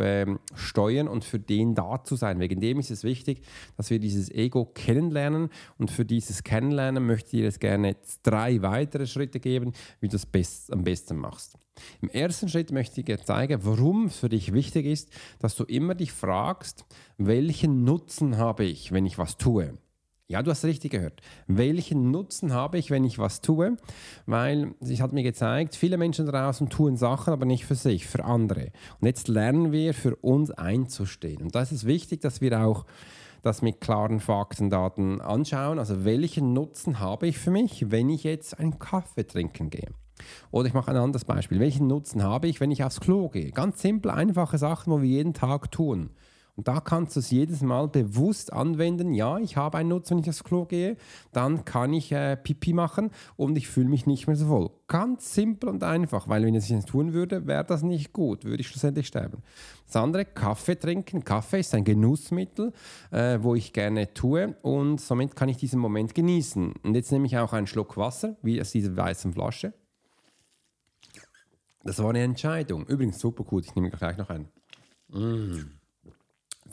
steuern 0.54 1.08
und 1.08 1.24
für 1.24 1.39
den 1.39 1.75
da 1.75 2.04
zu 2.04 2.18
sein. 2.18 2.42
Wegen 2.42 2.60
dem 2.60 2.77
ist 2.77 2.92
es 2.92 3.06
wichtig, 3.06 3.42
dass 3.77 3.89
wir 3.89 4.00
dieses 4.00 4.30
Ego 4.30 4.65
kennenlernen 4.65 5.48
und 5.77 5.92
für 5.92 6.04
dieses 6.04 6.44
Kennenlernen 6.44 7.06
möchte 7.06 7.27
ich 7.27 7.32
dir 7.32 7.44
jetzt 7.46 7.62
gerne 7.62 7.96
drei 8.24 8.62
weitere 8.62 9.08
Schritte 9.08 9.39
geben, 9.39 9.72
wie 10.01 10.10
du 10.10 10.18
best, 10.30 10.74
am 10.74 10.84
besten 10.84 11.15
machst. 11.15 11.58
Im 12.01 12.10
ersten 12.10 12.50
Schritt 12.50 12.70
möchte 12.70 13.00
ich 13.00 13.06
dir 13.06 13.18
zeigen, 13.24 13.62
warum 13.63 14.08
es 14.08 14.18
für 14.18 14.27
dich 14.27 14.51
wichtig 14.51 14.88
ist, 14.88 15.10
dass 15.39 15.56
du 15.56 15.63
immer 15.63 15.96
dich 15.96 16.12
fragst, 16.12 16.84
welchen 17.18 17.86
Nutzen 17.86 18.36
habe 18.36 18.65
ich, 18.65 18.92
wenn 18.92 19.06
ich 19.06 19.18
was 19.18 19.38
tue. 19.38 19.77
Ja, 20.27 20.41
du 20.41 20.50
hast 20.50 20.65
richtig 20.65 20.91
gehört. 20.91 21.22
Welchen 21.46 22.10
Nutzen 22.10 22.51
habe 22.51 22.79
ich, 22.79 22.89
wenn 22.89 23.03
ich 23.03 23.20
was 23.20 23.41
tue? 23.41 23.77
Weil 24.25 24.74
es 24.79 25.00
hat 25.00 25.13
mir 25.13 25.22
gezeigt, 25.22 25.75
viele 25.75 25.98
Menschen 25.98 26.25
draußen 26.25 26.67
tun 26.67 26.98
Sachen, 26.98 27.32
aber 27.32 27.46
nicht 27.46 27.65
für 27.65 27.75
sich, 27.75 28.08
für 28.08 28.25
andere. 28.25 28.72
Und 29.00 29.05
jetzt 29.05 29.27
lernen 29.27 29.72
wir, 29.72 29.94
für 29.94 30.15
uns 30.15 30.50
einzustehen. 30.50 31.44
Und 31.44 31.53
da 31.53 31.62
ist 31.62 31.72
es 31.72 31.86
wichtig, 31.86 32.22
dass 32.22 32.41
wir 32.41 32.60
auch 32.60 32.86
das 33.44 33.62
mit 33.62 33.82
klaren 33.82 34.20
Fakten, 34.20 34.72
Daten 34.72 35.22
anschauen. 35.22 35.77
Also 35.77 36.05
welchen 36.05 36.53
Nutzen 36.53 37.00
habe 37.00 37.27
ich 37.27 37.38
für 37.38 37.51
mich, 37.51 37.91
wenn 37.91 38.10
ich 38.10 38.24
jetzt 38.24 38.60
einen 38.60 38.79
Kaffee 38.79 39.27
trinken 39.27 39.70
gehe? 39.70 39.91
Oder 40.50 40.67
ich 40.67 40.74
mache 40.74 40.89
ein 40.89 40.98
anderes 40.98 41.25
Beispiel. 41.25 41.60
Welchen 41.60 41.86
Nutzen 41.86 42.24
habe 42.24 42.48
ich, 42.48 42.60
wenn 42.60 42.72
ich 42.72 42.84
aufs 42.84 43.00
Klo 43.00 43.29
gehe? 43.29 43.51
Ganz 43.51 43.79
simple, 43.79 44.12
einfache 44.12 44.58
Sachen, 44.58 44.91
wo 44.91 45.03
wir 45.03 45.10
jeden 45.10 45.36
Tag 45.36 45.70
tun. 45.70 46.10
Und 46.55 46.69
da 46.69 46.79
kannst 46.79 47.15
du 47.15 47.19
es 47.19 47.31
jedes 47.31 47.62
Mal 47.62 47.89
bewusst 47.89 48.53
anwenden. 48.53 49.13
Ja, 49.13 49.38
ich 49.39 49.57
habe 49.57 49.77
einen 49.77 49.89
Nutzen, 49.89 50.12
wenn 50.12 50.24
ich 50.24 50.29
aufs 50.29 50.43
Klo 50.43 50.65
gehe. 50.65 50.95
Dann 51.33 51.65
kann 51.65 51.91
ich 51.91 52.13
äh, 52.13 52.38
Pipi 52.38 52.71
machen 52.71 53.12
und 53.35 53.57
ich 53.57 53.67
fühle 53.67 53.89
mich 53.89 54.05
nicht 54.05 54.27
mehr 54.27 54.38
so 54.38 54.47
voll. 54.47 54.69
Ganz 54.88 55.33
simpel 55.33 55.69
und 55.69 55.83
einfach, 55.83 56.29
weil 56.29 56.45
wenn 56.45 56.55
ich 56.55 56.69
nicht 56.69 56.88
tun 56.88 57.12
würde, 57.12 57.45
wäre 57.45 57.65
das 57.65 57.83
nicht 57.83 58.13
gut, 58.13 58.45
würde 58.45 58.62
ich 58.62 58.67
schlussendlich 58.69 59.07
sterben. 59.07 59.43
Das 59.85 59.97
andere, 59.97 60.24
Kaffee 60.24 60.75
trinken. 60.75 61.25
Kaffee 61.25 61.59
ist 61.59 61.75
ein 61.75 61.83
Genussmittel, 61.83 62.71
äh, 63.12 63.39
wo 63.41 63.55
ich 63.55 63.74
gerne 63.74 64.13
tue 64.13 64.55
und 64.62 65.01
somit 65.01 65.35
kann 65.35 65.50
ich 65.50 65.57
diesen 65.57 65.79
Moment 65.79 66.15
genießen. 66.15 66.74
Und 66.83 66.95
jetzt 66.95 67.12
nehme 67.12 67.25
ich 67.25 67.38
auch 67.38 67.51
einen 67.51 67.67
Schluck 67.67 67.97
Wasser, 67.97 68.38
wie 68.41 68.62
aus 68.62 68.71
dieser 68.71 68.95
weißen 68.95 69.33
Flasche. 69.33 69.74
Das 71.83 72.00
war 72.01 72.12
eine 72.12 72.24
Entscheidung. 72.24 72.85
Übrigens 72.88 73.19
super 73.19 73.43
gut, 73.43 73.65
ich 73.65 73.75
nehme 73.75 73.89
gleich 73.89 74.17
noch 74.17 74.29
einen. 74.29 74.47
Mmh 75.09 75.65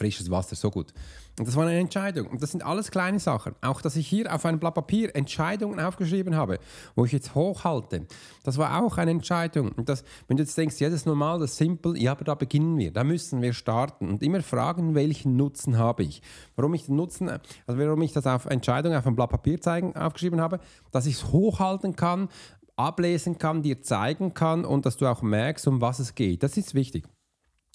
frisches 0.03 0.31
Wasser 0.31 0.57
so 0.57 0.71
gut. 0.71 0.93
Und 1.39 1.47
das 1.47 1.55
war 1.55 1.65
eine 1.65 1.79
Entscheidung. 1.79 2.27
Und 2.27 2.43
das 2.43 2.51
sind 2.51 2.65
alles 2.65 2.91
kleine 2.91 3.21
Sachen. 3.21 3.55
Auch, 3.61 3.81
dass 3.81 3.95
ich 3.97 4.07
hier 4.07 4.35
auf 4.35 4.45
einem 4.45 4.59
Blatt 4.59 4.75
Papier 4.75 5.15
Entscheidungen 5.15 5.79
aufgeschrieben 5.79 6.35
habe, 6.35 6.59
wo 6.97 7.05
ich 7.05 7.13
jetzt 7.13 7.35
hochhalte, 7.37 8.07
das 8.43 8.59
war 8.59 8.83
auch 8.83 8.99
eine 8.99 9.13
Entscheidung. 9.13 9.71
Und 9.73 9.89
das, 9.89 10.03
wenn 10.27 10.37
du 10.37 10.43
jetzt 10.43 10.59
denkst, 10.59 10.81
ja, 10.81 10.89
das 10.89 11.01
ist 11.01 11.07
normal, 11.07 11.39
das 11.39 11.53
ist 11.53 11.59
simpel, 11.59 11.97
ja, 11.97 12.13
aber 12.13 12.25
da 12.25 12.35
beginnen 12.35 12.77
wir, 12.79 12.93
da 12.93 13.05
müssen 13.05 13.41
wir 13.43 13.53
starten 13.53 14.11
und 14.11 14.23
immer 14.23 14.43
fragen, 14.43 14.95
welchen 14.95 15.37
Nutzen 15.37 15.79
habe 15.79 16.03
ich. 16.03 16.21
Warum 16.57 16.75
ich 16.75 16.87
den 16.87 16.97
Nutzen, 16.97 17.29
also 17.31 17.43
warum 17.67 18.03
ich 18.03 18.13
das 18.13 18.27
auf 18.27 18.47
Entscheidungen 18.47 18.97
auf 18.99 19.07
einem 19.07 19.17
Blatt 19.17 19.31
Papier 19.31 19.61
zeigen, 19.61 19.95
aufgeschrieben 19.97 20.41
habe, 20.41 20.59
dass 20.91 21.07
ich 21.07 21.15
es 21.15 21.33
hochhalten 21.33 21.95
kann, 21.95 22.29
ablesen 22.77 23.39
kann, 23.39 23.63
dir 23.63 23.81
zeigen 23.83 24.35
kann 24.35 24.65
und 24.65 24.85
dass 24.85 24.97
du 24.97 25.07
auch 25.07 25.23
merkst, 25.23 25.67
um 25.69 25.81
was 25.81 26.01
es 26.01 26.15
geht. 26.17 26.43
Das 26.43 26.57
ist 26.57 26.75
wichtig. 26.75 27.05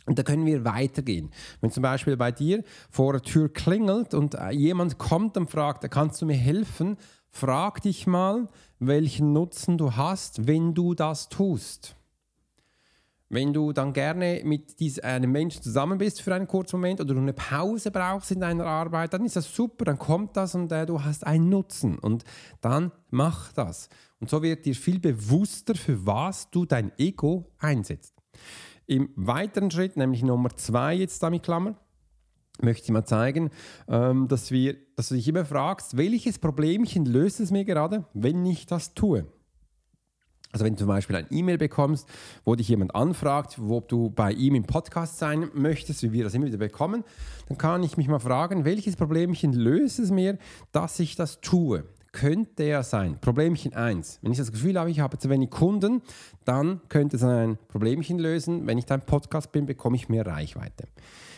Und 0.08 0.18
da 0.18 0.24
können 0.24 0.46
wir 0.46 0.64
weitergehen. 0.64 1.32
Wenn 1.60 1.70
zum 1.70 1.84
Beispiel 1.84 2.16
bei 2.16 2.32
dir 2.32 2.64
vor 2.90 3.12
der 3.12 3.22
Tür 3.22 3.52
klingelt 3.52 4.14
und 4.14 4.36
äh, 4.36 4.52
jemand 4.52 4.98
kommt 4.98 5.38
und 5.38 5.52
fragt, 5.52 5.90
kannst 5.92 6.22
du 6.22 6.26
mir 6.26 6.38
helfen? 6.38 6.98
Frag 7.30 7.82
dich 7.82 8.08
mal, 8.08 8.48
welchen 8.80 9.34
Nutzen 9.34 9.78
du 9.78 9.96
hast, 9.96 10.48
wenn 10.48 10.74
du 10.74 10.96
das 10.96 11.28
tust. 11.28 11.96
Wenn 13.30 13.52
du 13.52 13.74
dann 13.74 13.92
gerne 13.92 14.42
mit 14.46 14.80
diesem, 14.80 15.04
einem 15.04 15.34
Menschen 15.34 15.62
zusammen 15.62 15.98
bist 15.98 16.22
für 16.22 16.34
einen 16.34 16.48
kurzen 16.48 16.78
Moment 16.78 17.02
oder 17.02 17.14
du 17.14 17.20
eine 17.20 17.34
Pause 17.34 17.92
brauchst 17.92 18.32
in 18.32 18.40
deiner 18.40 18.66
Arbeit, 18.66 19.14
dann 19.14 19.26
ist 19.26 19.36
das 19.36 19.54
super, 19.54 19.84
dann 19.84 20.00
kommt 20.00 20.38
das 20.38 20.56
und 20.56 20.72
äh, 20.72 20.86
du 20.86 21.04
hast 21.04 21.28
einen 21.28 21.50
Nutzen 21.50 22.00
und 22.00 22.24
dann 22.62 22.94
mach 23.10 23.52
das. 23.52 23.90
Und 24.22 24.30
so 24.30 24.42
wird 24.42 24.66
dir 24.66 24.74
viel 24.74 25.00
bewusster, 25.00 25.76
für 25.76 26.06
was 26.06 26.50
du 26.50 26.66
dein 26.66 26.98
Ego 26.98 27.52
einsetzt. 27.60 28.14
Im 28.88 29.10
weiteren 29.16 29.70
Schritt, 29.70 29.98
nämlich 29.98 30.24
Nummer 30.24 30.50
zwei 30.56 30.96
jetzt 30.96 31.22
damit 31.22 31.44
Klammer, 31.44 31.76
möchte 32.62 32.86
ich 32.86 32.92
mal 32.92 33.06
zeigen, 33.06 33.52
ähm, 33.88 34.28
dass, 34.28 34.50
wir, 34.50 34.78
dass 34.96 35.10
du 35.10 35.16
dich 35.16 35.28
immer 35.28 35.46
fragst, 35.46 35.98
welches 35.98 36.40
Problemchen 36.40 37.06
löst 37.06 37.40
es 37.40 37.52
mir 37.52 37.66
gerade, 37.66 38.06
wenn 38.14 38.46
ich 38.46 38.66
das 38.66 38.94
tue? 38.94 39.28
Also 40.54 40.66
wenn 40.66 40.74
du 40.74 40.80
zum 40.80 40.88
Beispiel 40.88 41.18
ein 41.18 41.28
E-Mail 41.30 41.58
bekommst, 41.58 42.08
wo 42.46 42.56
dich 42.56 42.70
jemand 42.70 42.96
anfragt, 42.96 43.58
wo 43.60 43.82
du 43.82 44.10
bei 44.10 44.32
ihm 44.32 44.56
im 44.56 44.64
Podcast 44.64 45.20
sein 45.20 45.50
möchtest, 45.54 46.04
wie 46.04 46.14
wir 46.14 46.24
das 46.24 46.34
immer 46.34 46.46
wieder 46.46 46.58
bekommen, 46.58 47.04
dann 47.50 47.58
kann 47.58 47.84
ich 47.84 47.98
mich 47.98 48.08
mal 48.08 48.20
fragen, 48.20 48.64
welches 48.64 48.96
Problemchen 48.96 49.52
löst 49.52 50.00
es 50.00 50.10
mir, 50.10 50.38
dass 50.72 51.00
ich 51.00 51.16
das 51.16 51.42
tue? 51.42 51.84
Könnte 52.20 52.64
ja 52.64 52.82
sein, 52.82 53.20
Problemchen 53.22 53.76
1. 53.76 54.20
Wenn 54.24 54.32
ich 54.32 54.40
das 54.40 54.52
Gefühl 54.52 54.80
habe, 54.80 54.90
ich 54.90 55.02
habe 55.02 55.20
zu 55.20 55.30
wenig 55.30 55.52
Kunden, 55.52 56.02
dann 56.46 56.82
könnte 56.90 57.16
es 57.16 57.24
ein 57.24 57.60
Problemchen 57.68 58.18
lösen. 58.18 58.66
Wenn 58.66 58.80
ich 58.80 58.86
dein 58.86 59.02
Podcast 59.02 59.52
bin, 59.52 59.68
bekomme 59.68 59.98
ich 59.98 60.10
mehr 60.10 60.26
Reichweite. 60.26 60.88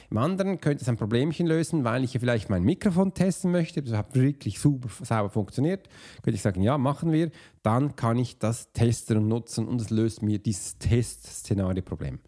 Im 0.09 0.17
anderen 0.17 0.61
könnte 0.61 0.81
es 0.81 0.87
ein 0.87 0.95
Problemchen 0.95 1.47
lösen, 1.47 1.83
weil 1.83 2.05
ich 2.05 2.11
vielleicht 2.11 2.49
mein 2.49 2.63
Mikrofon 2.63 3.13
testen 3.13 3.51
möchte. 3.51 3.83
Das 3.83 3.93
hat 3.93 4.15
wirklich 4.15 4.59
super 4.59 4.87
sauber 5.03 5.29
funktioniert. 5.29 5.89
Könnte 6.23 6.35
ich 6.35 6.41
sagen, 6.41 6.61
ja, 6.61 6.77
machen 6.77 7.11
wir. 7.11 7.29
Dann 7.61 7.97
kann 7.97 8.17
ich 8.17 8.39
das 8.39 8.71
testen 8.71 9.17
und 9.17 9.27
nutzen 9.27 9.67
und 9.67 9.81
es 9.81 9.89
löst 9.89 10.21
mir 10.21 10.39
dieses 10.39 10.77
Test-Szenario-Problem. 10.77 12.19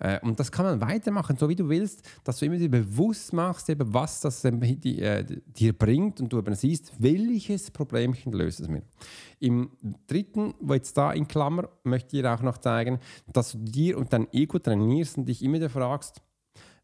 Äh, 0.00 0.18
und 0.22 0.40
das 0.40 0.50
kann 0.50 0.64
man 0.64 0.80
weitermachen, 0.80 1.36
so 1.36 1.48
wie 1.48 1.54
du 1.54 1.68
willst, 1.68 2.02
dass 2.24 2.38
du 2.38 2.46
immer 2.46 2.56
dir 2.56 2.70
bewusst 2.70 3.32
machst, 3.32 3.68
eben, 3.70 3.92
was 3.94 4.20
das 4.20 4.44
ähm, 4.44 4.60
äh, 4.62 5.24
dir 5.24 5.72
bringt 5.72 6.20
und 6.20 6.32
du 6.32 6.38
eben 6.38 6.54
siehst, 6.54 6.92
welches 6.98 7.70
Problemchen 7.70 8.32
löst 8.32 8.60
es 8.60 8.68
mir. 8.68 8.82
Im 9.38 9.70
dritten, 10.06 10.54
wo 10.60 10.74
jetzt 10.74 10.96
da 10.96 11.12
in 11.12 11.28
Klammer, 11.28 11.68
möchte 11.84 12.16
ich 12.16 12.22
dir 12.22 12.34
auch 12.34 12.42
noch 12.42 12.58
zeigen, 12.58 12.98
dass 13.32 13.52
du 13.52 13.58
dir 13.58 13.98
und 13.98 14.12
dein 14.12 14.32
Ego 14.32 14.58
trainierst 14.58 15.18
und 15.18 15.26
dich 15.26 15.42
immer 15.42 15.56
wieder 15.56 15.70
fragst, 15.70 16.20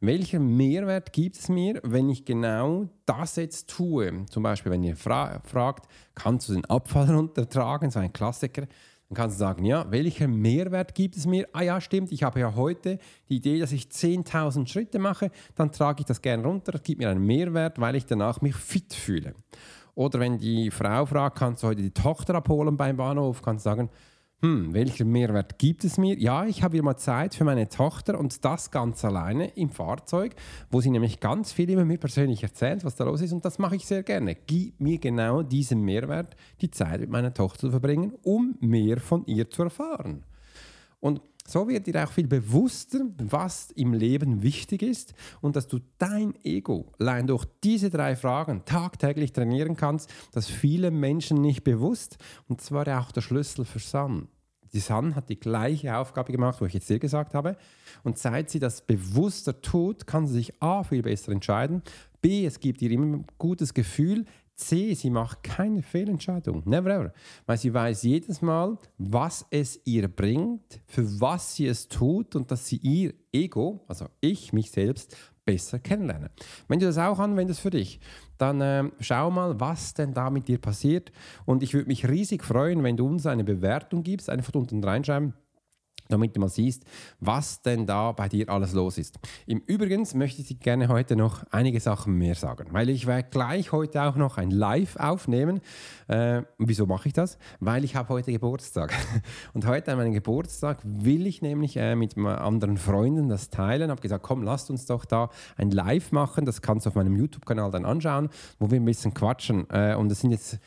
welchen 0.00 0.56
Mehrwert 0.56 1.12
gibt 1.14 1.38
es 1.38 1.48
mir, 1.48 1.80
wenn 1.82 2.10
ich 2.10 2.26
genau 2.26 2.88
das 3.06 3.36
jetzt 3.36 3.70
tue? 3.70 4.26
Zum 4.26 4.42
Beispiel, 4.42 4.70
wenn 4.70 4.82
ihr 4.82 4.94
fra 4.94 5.40
fragt, 5.44 5.88
kannst 6.14 6.48
du 6.48 6.52
den 6.52 6.66
Abfall 6.66 7.10
runtertragen, 7.14 7.90
so 7.90 7.98
ein 7.98 8.12
Klassiker. 8.12 8.66
Dann 9.08 9.16
kannst 9.16 9.36
du 9.36 9.38
sagen, 9.38 9.64
ja, 9.64 9.90
welcher 9.90 10.26
Mehrwert 10.26 10.94
gibt 10.94 11.16
es 11.16 11.26
mir? 11.26 11.46
Ah 11.52 11.62
ja, 11.62 11.80
stimmt, 11.80 12.10
ich 12.10 12.24
habe 12.24 12.40
ja 12.40 12.54
heute 12.56 12.98
die 13.28 13.36
Idee, 13.36 13.60
dass 13.60 13.70
ich 13.70 13.84
10.000 13.84 14.66
Schritte 14.66 14.98
mache, 14.98 15.30
dann 15.54 15.70
trage 15.70 16.00
ich 16.00 16.06
das 16.06 16.20
gerne 16.20 16.42
runter, 16.42 16.72
das 16.72 16.82
gibt 16.82 17.00
mir 17.00 17.10
einen 17.10 17.24
Mehrwert, 17.24 17.80
weil 17.80 17.94
ich 17.94 18.06
danach 18.06 18.40
mich 18.40 18.56
fit 18.56 18.92
fühle. 18.94 19.34
Oder 19.94 20.20
wenn 20.20 20.38
die 20.38 20.70
Frau 20.70 21.06
fragt, 21.06 21.38
kannst 21.38 21.62
du 21.62 21.68
heute 21.68 21.82
die 21.82 21.92
Tochter 21.92 22.34
abholen 22.34 22.76
beim 22.76 22.96
Bahnhof, 22.96 23.42
kannst 23.42 23.64
du 23.64 23.70
sagen, 23.70 23.90
hm, 24.42 24.74
welchen 24.74 25.10
Mehrwert 25.10 25.58
gibt 25.58 25.82
es 25.84 25.96
mir? 25.96 26.18
Ja, 26.18 26.44
ich 26.44 26.62
habe 26.62 26.76
immer 26.76 26.98
Zeit 26.98 27.34
für 27.34 27.44
meine 27.44 27.70
Tochter 27.70 28.18
und 28.18 28.44
das 28.44 28.70
ganz 28.70 29.02
alleine 29.02 29.48
im 29.56 29.70
Fahrzeug, 29.70 30.34
wo 30.70 30.82
sie 30.82 30.90
nämlich 30.90 31.20
ganz 31.20 31.52
viel 31.52 31.70
über 31.70 31.86
mir 31.86 31.96
persönlich 31.96 32.42
erzählt, 32.42 32.84
was 32.84 32.96
da 32.96 33.04
los 33.04 33.22
ist 33.22 33.32
und 33.32 33.46
das 33.46 33.58
mache 33.58 33.76
ich 33.76 33.86
sehr 33.86 34.02
gerne. 34.02 34.34
Gib 34.34 34.78
mir 34.78 34.98
genau 34.98 35.42
diesen 35.42 35.80
Mehrwert, 35.80 36.36
die 36.60 36.70
Zeit 36.70 37.00
mit 37.00 37.08
meiner 37.08 37.32
Tochter 37.32 37.60
zu 37.60 37.70
verbringen, 37.70 38.12
um 38.22 38.56
mehr 38.60 39.00
von 39.00 39.24
ihr 39.24 39.48
zu 39.48 39.62
erfahren. 39.62 40.22
Und 41.00 41.22
so 41.46 41.68
wird 41.68 41.86
dir 41.86 42.04
auch 42.04 42.12
viel 42.12 42.26
bewusster, 42.26 43.00
was 43.18 43.70
im 43.72 43.92
Leben 43.92 44.42
wichtig 44.42 44.82
ist 44.82 45.14
und 45.40 45.56
dass 45.56 45.68
du 45.68 45.80
dein 45.98 46.34
Ego 46.44 46.92
allein 46.98 47.26
durch 47.26 47.44
diese 47.62 47.90
drei 47.90 48.16
Fragen 48.16 48.64
tagtäglich 48.64 49.32
trainieren 49.32 49.76
kannst, 49.76 50.12
das 50.32 50.48
viele 50.48 50.90
Menschen 50.90 51.40
nicht 51.40 51.64
bewusst 51.64 52.18
und 52.48 52.60
zwar 52.60 52.86
auch 53.00 53.12
der 53.12 53.20
Schlüssel 53.20 53.64
für 53.64 53.78
Sun. 53.78 54.28
Die 54.72 54.80
Sun 54.80 55.14
hat 55.14 55.28
die 55.28 55.40
gleiche 55.40 55.96
Aufgabe 55.96 56.32
gemacht, 56.32 56.60
wo 56.60 56.66
ich 56.66 56.74
jetzt 56.74 56.90
dir 56.90 56.98
gesagt 56.98 57.34
habe. 57.34 57.56
Und 58.02 58.18
seit 58.18 58.50
sie 58.50 58.58
das 58.58 58.82
bewusster 58.82 59.62
tut, 59.62 60.06
kann 60.06 60.26
sie 60.26 60.34
sich 60.34 60.62
A 60.62 60.82
viel 60.82 61.02
besser 61.02 61.32
entscheiden, 61.32 61.82
B, 62.20 62.44
es 62.44 62.58
gibt 62.58 62.82
ihr 62.82 62.90
immer 62.90 63.18
ein 63.18 63.26
gutes 63.38 63.72
Gefühl, 63.72 64.24
C, 64.56 64.94
sie 64.94 65.10
macht 65.10 65.42
keine 65.42 65.82
Fehlentscheidung. 65.82 66.62
Never 66.64 66.90
ever. 66.90 67.12
Weil 67.44 67.58
sie 67.58 67.72
weiß 67.72 68.02
jedes 68.02 68.40
Mal, 68.42 68.78
was 68.98 69.46
es 69.50 69.80
ihr 69.84 70.08
bringt, 70.08 70.80
für 70.86 71.20
was 71.20 71.56
sie 71.56 71.66
es 71.66 71.88
tut 71.88 72.34
und 72.34 72.50
dass 72.50 72.66
sie 72.66 72.78
ihr 72.78 73.14
Ego, 73.32 73.84
also 73.86 74.06
ich, 74.20 74.52
mich 74.52 74.70
selbst, 74.70 75.16
besser 75.44 75.78
kennenlerne. 75.78 76.30
Wenn 76.68 76.80
du 76.80 76.86
das 76.86 76.98
auch 76.98 77.18
anwendest 77.18 77.60
für 77.60 77.70
dich, 77.70 78.00
dann 78.38 78.60
äh, 78.60 78.84
schau 79.00 79.30
mal, 79.30 79.60
was 79.60 79.94
denn 79.94 80.12
da 80.12 80.30
mit 80.30 80.48
dir 80.48 80.58
passiert. 80.58 81.12
Und 81.44 81.62
ich 81.62 81.72
würde 81.72 81.86
mich 81.86 82.08
riesig 82.08 82.42
freuen, 82.42 82.82
wenn 82.82 82.96
du 82.96 83.06
uns 83.06 83.26
eine 83.26 83.44
Bewertung 83.44 84.02
gibst, 84.02 84.28
einfach 84.28 84.54
unten 84.54 84.82
reinschreiben 84.82 85.34
damit 86.08 86.36
du 86.36 86.40
mal 86.40 86.48
siehst, 86.48 86.84
was 87.20 87.62
denn 87.62 87.86
da 87.86 88.12
bei 88.12 88.28
dir 88.28 88.48
alles 88.48 88.72
los 88.72 88.98
ist. 88.98 89.18
Im 89.46 89.58
Übrigen 89.66 90.06
möchte 90.14 90.42
ich 90.42 90.48
dir 90.48 90.56
gerne 90.56 90.88
heute 90.88 91.16
noch 91.16 91.44
einige 91.50 91.80
Sachen 91.80 92.16
mehr 92.18 92.34
sagen, 92.34 92.68
weil 92.72 92.88
ich 92.88 93.06
werde 93.06 93.28
gleich 93.30 93.72
heute 93.72 94.02
auch 94.02 94.16
noch 94.16 94.38
ein 94.38 94.50
Live 94.50 94.96
aufnehmen. 94.96 95.60
Äh, 96.08 96.42
wieso 96.58 96.86
mache 96.86 97.08
ich 97.08 97.14
das? 97.14 97.38
Weil 97.60 97.84
ich 97.84 97.96
habe 97.96 98.08
heute 98.10 98.32
Geburtstag. 98.32 98.92
Und 99.54 99.66
heute 99.66 99.92
an 99.92 99.98
meinem 99.98 100.12
Geburtstag 100.12 100.78
will 100.84 101.26
ich 101.26 101.42
nämlich 101.42 101.76
äh, 101.76 101.96
mit 101.96 102.16
anderen 102.16 102.76
Freunden 102.76 103.28
das 103.28 103.50
teilen. 103.50 103.90
Habe 103.90 104.00
gesagt, 104.00 104.22
komm, 104.22 104.42
lasst 104.42 104.70
uns 104.70 104.86
doch 104.86 105.04
da 105.04 105.30
ein 105.56 105.70
Live 105.70 106.12
machen. 106.12 106.44
Das 106.44 106.62
kannst 106.62 106.86
du 106.86 106.90
auf 106.90 106.96
meinem 106.96 107.16
YouTube-Kanal 107.16 107.70
dann 107.70 107.84
anschauen, 107.84 108.28
wo 108.58 108.70
wir 108.70 108.80
ein 108.80 108.84
bisschen 108.84 109.14
quatschen. 109.14 109.68
Äh, 109.70 109.94
und 109.94 110.08
das 110.08 110.20
sind 110.20 110.30
jetzt 110.30 110.58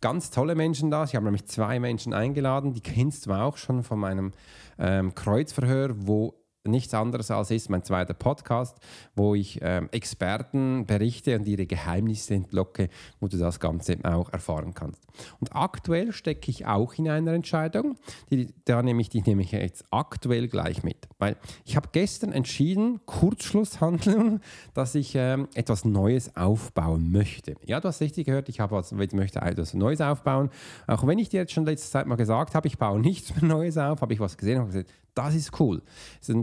ganz 0.00 0.30
tolle 0.30 0.54
Menschen 0.54 0.90
da. 0.90 1.04
Ich 1.04 1.14
habe 1.14 1.24
nämlich 1.24 1.46
zwei 1.46 1.80
Menschen 1.80 2.12
eingeladen, 2.12 2.72
die 2.72 2.80
kennst 2.80 3.26
du 3.26 3.32
auch 3.32 3.56
schon 3.56 3.82
von 3.82 3.98
meinem 3.98 4.32
ähm, 4.78 5.14
Kreuzverhör, 5.14 5.94
wo 5.96 6.34
nichts 6.66 6.94
anderes 6.94 7.30
als 7.30 7.50
ist 7.50 7.70
mein 7.70 7.82
zweiter 7.82 8.14
Podcast, 8.14 8.78
wo 9.14 9.34
ich 9.34 9.60
ähm, 9.62 9.88
Experten 9.92 10.86
berichte 10.86 11.36
und 11.36 11.46
ihre 11.46 11.66
Geheimnisse 11.66 12.34
entlocke, 12.34 12.88
wo 13.20 13.28
du 13.28 13.38
das 13.38 13.60
Ganze 13.60 13.96
auch 14.02 14.32
erfahren 14.32 14.74
kannst. 14.74 15.02
Und 15.40 15.54
aktuell 15.54 16.12
stecke 16.12 16.50
ich 16.50 16.66
auch 16.66 16.94
in 16.94 17.08
einer 17.08 17.32
Entscheidung, 17.32 17.96
die, 18.30 18.52
da 18.64 18.82
nehme 18.82 19.00
ich 19.00 19.08
die 19.08 19.22
nehme 19.22 19.42
jetzt 19.42 19.84
aktuell 19.90 20.48
gleich 20.48 20.82
mit, 20.82 21.08
weil 21.18 21.36
ich 21.64 21.76
habe 21.76 21.88
gestern 21.92 22.32
entschieden, 22.32 23.00
Kurzschlusshandlung, 23.06 24.40
dass 24.74 24.94
ich 24.94 25.14
ähm, 25.14 25.48
etwas 25.54 25.84
Neues 25.84 26.36
aufbauen 26.36 27.10
möchte. 27.10 27.54
Ja, 27.64 27.80
du 27.80 27.88
hast 27.88 28.00
richtig 28.00 28.26
gehört, 28.26 28.48
ich 28.48 28.60
habe 28.60 28.76
also, 28.76 28.98
ich 28.98 29.12
möchte 29.12 29.40
etwas 29.40 29.74
Neues 29.74 30.00
aufbauen. 30.00 30.50
Auch 30.86 31.06
wenn 31.06 31.18
ich 31.18 31.28
dir 31.28 31.40
jetzt 31.40 31.52
schon 31.52 31.64
letzte 31.64 31.90
Zeit 31.90 32.06
mal 32.06 32.16
gesagt 32.16 32.54
habe, 32.54 32.66
ich 32.66 32.78
baue 32.78 33.00
nichts 33.00 33.34
mehr 33.34 33.44
Neues 33.56 33.78
auf, 33.78 34.00
habe 34.00 34.12
ich 34.12 34.20
was 34.20 34.36
gesehen, 34.36 34.58
habe 34.58 34.68
gesagt, 34.68 34.90
das 35.16 35.34
ist 35.34 35.58
cool. 35.60 35.82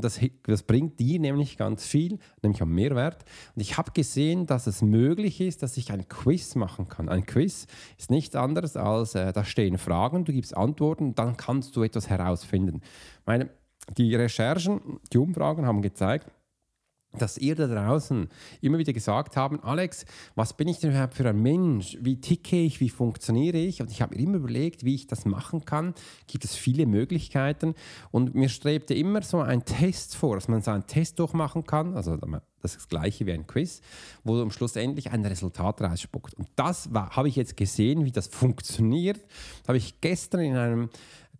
Das, 0.02 0.20
das 0.46 0.64
bringt 0.64 1.00
dir 1.00 1.20
nämlich 1.20 1.58
ganz 1.58 1.86
viel, 1.86 2.20
nämlich 2.42 2.62
am 2.62 2.74
Mehrwert. 2.74 3.24
Und 3.56 3.62
ich 3.62 3.78
habe 3.78 3.92
gesehen, 3.92 4.48
dass 4.48 4.68
es 4.68 4.82
möglich 4.82 5.40
ist, 5.42 5.62
dass 5.62 5.78
ich 5.78 5.92
ein 5.92 6.08
Quiz 6.08 6.56
machen 6.56 6.88
kann. 6.90 7.08
Ein 7.08 7.26
Quiz 7.26 7.68
ist 7.98 8.12
nichts 8.12 8.36
anderes 8.36 8.76
als, 8.76 9.16
äh, 9.16 9.32
da 9.32 9.46
stehen 9.46 9.78
Fragen, 9.78 10.26
du 10.26 10.34
gibst 10.34 10.58
Antworten 10.58 11.14
dann 11.16 11.38
kannst 11.38 11.76
du 11.76 11.84
etwas 11.84 12.10
herausfinden. 12.10 12.82
Meine, 13.26 13.50
die 13.98 14.16
Recherchen, 14.16 15.00
die 15.12 15.18
Umfragen 15.18 15.66
haben 15.66 15.82
gezeigt, 15.82 16.32
dass 17.18 17.38
ihr 17.38 17.56
da 17.56 17.68
draußen 17.68 18.28
immer 18.62 18.78
wieder 18.78 18.94
gesagt 18.94 19.38
haben, 19.38 19.62
Alex, 19.64 20.06
was 20.36 20.54
bin 20.54 20.68
ich 20.68 20.80
denn 20.80 20.92
überhaupt 20.92 21.14
für 21.14 21.28
ein 21.28 21.42
Mensch? 21.42 21.98
Wie 22.02 22.20
ticke 22.20 22.58
ich? 22.58 22.80
Wie 22.80 22.90
funktioniere 22.90 23.58
ich? 23.58 23.82
Und 23.82 23.92
ich 23.92 24.02
habe 24.02 24.16
mir 24.16 24.22
immer 24.22 24.38
überlegt, 24.38 24.84
wie 24.84 24.96
ich 24.96 25.08
das 25.08 25.26
machen 25.26 25.66
kann. 25.66 25.94
Gibt 26.28 26.44
es 26.46 26.56
viele 26.56 26.86
Möglichkeiten? 26.86 27.76
Und 28.12 28.34
mir 28.36 28.50
strebte 28.50 28.94
immer 28.94 29.22
so 29.22 29.42
ein 29.42 29.66
Test 29.66 30.16
vor, 30.16 30.36
dass 30.36 30.48
man 30.48 30.62
so 30.62 30.72
einen 30.72 30.88
Test 30.88 31.20
durchmachen 31.20 31.66
kann. 31.66 31.96
Also 31.96 32.16
das 32.16 32.72
ist 32.72 32.82
das 32.82 32.88
gleiche 32.90 33.26
wie 33.26 33.34
ein 33.34 33.46
Quiz, 33.46 33.82
wo 34.24 34.42
am 34.42 34.50
Schluss 34.50 34.76
endlich 34.76 35.12
ein 35.12 35.26
Resultat 35.26 35.82
rausspuckt. 35.82 36.34
Und 36.34 36.48
das 36.56 36.90
habe 36.94 37.28
ich 37.28 37.36
jetzt 37.36 37.58
gesehen, 37.58 38.06
wie 38.06 38.12
das 38.12 38.28
funktioniert. 38.28 39.18
Das 39.62 39.68
habe 39.68 39.78
ich 39.78 40.02
gestern 40.02 40.42
in 40.42 40.56
einem 40.56 40.90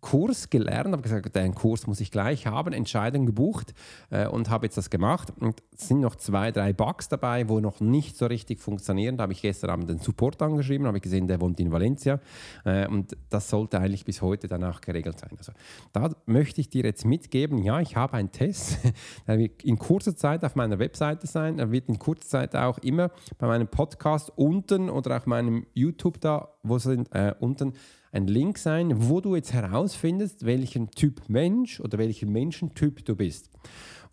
Kurs 0.04 0.50
gelernt, 0.50 0.92
habe 0.92 1.00
gesagt, 1.00 1.34
den 1.34 1.54
Kurs 1.54 1.86
muss 1.86 1.98
ich 1.98 2.10
gleich 2.10 2.46
haben, 2.46 2.74
Entscheidung 2.74 3.24
gebucht 3.24 3.72
äh, 4.10 4.26
und 4.26 4.50
habe 4.50 4.66
jetzt 4.66 4.76
das 4.76 4.90
gemacht. 4.90 5.32
Und 5.40 5.62
sind 5.76 6.00
noch 6.00 6.16
zwei, 6.16 6.52
drei 6.52 6.72
Bugs 6.72 7.08
dabei, 7.08 7.48
wo 7.48 7.60
noch 7.60 7.80
nicht 7.80 8.16
so 8.16 8.26
richtig 8.26 8.60
funktionieren. 8.60 9.16
Da 9.16 9.22
habe 9.22 9.32
ich 9.32 9.42
gestern 9.42 9.70
Abend 9.70 9.90
den 9.90 9.98
Support 9.98 10.40
angeschrieben, 10.42 10.86
habe 10.86 10.98
ich 10.98 11.02
gesehen, 11.02 11.26
der 11.26 11.40
wohnt 11.40 11.58
in 11.60 11.72
Valencia 11.72 12.20
äh, 12.64 12.86
und 12.86 13.16
das 13.30 13.48
sollte 13.48 13.78
eigentlich 13.80 14.04
bis 14.04 14.22
heute 14.22 14.48
danach 14.48 14.80
geregelt 14.80 15.18
sein. 15.18 15.30
Also 15.36 15.52
da 15.92 16.10
möchte 16.26 16.60
ich 16.60 16.68
dir 16.68 16.84
jetzt 16.84 17.04
mitgeben, 17.04 17.58
ja, 17.58 17.80
ich 17.80 17.96
habe 17.96 18.14
einen 18.14 18.32
Test, 18.32 18.78
der 19.26 19.38
wird 19.38 19.64
in 19.64 19.78
kurzer 19.78 20.16
Zeit 20.16 20.44
auf 20.44 20.54
meiner 20.54 20.78
Webseite 20.78 21.26
sein, 21.26 21.58
er 21.58 21.70
wird 21.70 21.88
in 21.88 21.98
kurzer 21.98 22.28
Zeit 22.28 22.56
auch 22.56 22.78
immer 22.78 23.10
bei 23.38 23.46
meinem 23.46 23.68
Podcast 23.68 24.32
unten 24.36 24.90
oder 24.90 25.16
auch 25.16 25.26
meinem 25.26 25.66
YouTube 25.74 26.20
da, 26.20 26.48
wo 26.62 26.78
sind 26.78 27.14
äh, 27.14 27.34
unten 27.40 27.74
ein 28.14 28.28
Link 28.28 28.58
sein, 28.58 29.08
wo 29.08 29.20
du 29.20 29.34
jetzt 29.34 29.52
herausfindest, 29.52 30.46
welchen 30.46 30.90
Typ 30.90 31.28
Mensch 31.28 31.80
oder 31.80 31.98
welchen 31.98 32.30
Menschentyp 32.30 33.04
du 33.04 33.16
bist. 33.16 33.50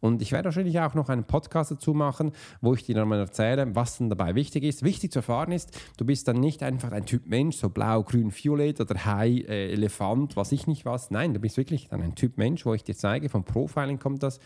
Und 0.02 0.22
ich 0.22 0.32
werde 0.32 0.46
wahrscheinlich 0.46 0.80
auch 0.80 0.94
noch 0.94 1.10
einen 1.10 1.24
Podcast 1.24 1.72
dazu 1.72 1.94
machen, 1.94 2.32
wo 2.60 2.74
ich 2.74 2.84
dir 2.84 2.96
dann 2.96 3.08
mal 3.08 3.20
erzähle, 3.20 3.74
was 3.76 4.00
denn 4.00 4.10
dabei 4.10 4.36
wichtig 4.36 4.64
ist. 4.64 4.84
Wichtig 4.84 5.12
zu 5.12 5.20
erfahren 5.20 5.52
ist, 5.52 5.80
du 5.98 6.06
bist 6.06 6.28
dann 6.28 6.40
nicht 6.40 6.64
einfach 6.64 6.92
ein 6.92 7.06
Typ 7.06 7.28
Mensch, 7.28 7.58
so 7.58 7.70
blau, 7.70 8.04
grün, 8.04 8.34
violett 8.34 8.82
oder 8.82 9.06
Hai, 9.06 9.46
äh, 9.48 9.72
Elefant, 9.72 10.36
was 10.36 10.52
ich 10.52 10.68
nicht 10.68 10.86
was. 10.86 11.12
Nein, 11.12 11.34
du 11.34 11.40
bist 11.40 11.56
wirklich 11.56 11.88
dann 11.88 12.02
ein 12.02 12.16
Typ 12.16 12.38
Mensch, 12.38 12.66
wo 12.66 12.74
ich 12.74 12.84
dir 12.84 12.96
zeige, 12.96 13.30
vom 13.30 13.46
Profiling 13.46 14.00
kommt 14.00 14.24
das. 14.24 14.40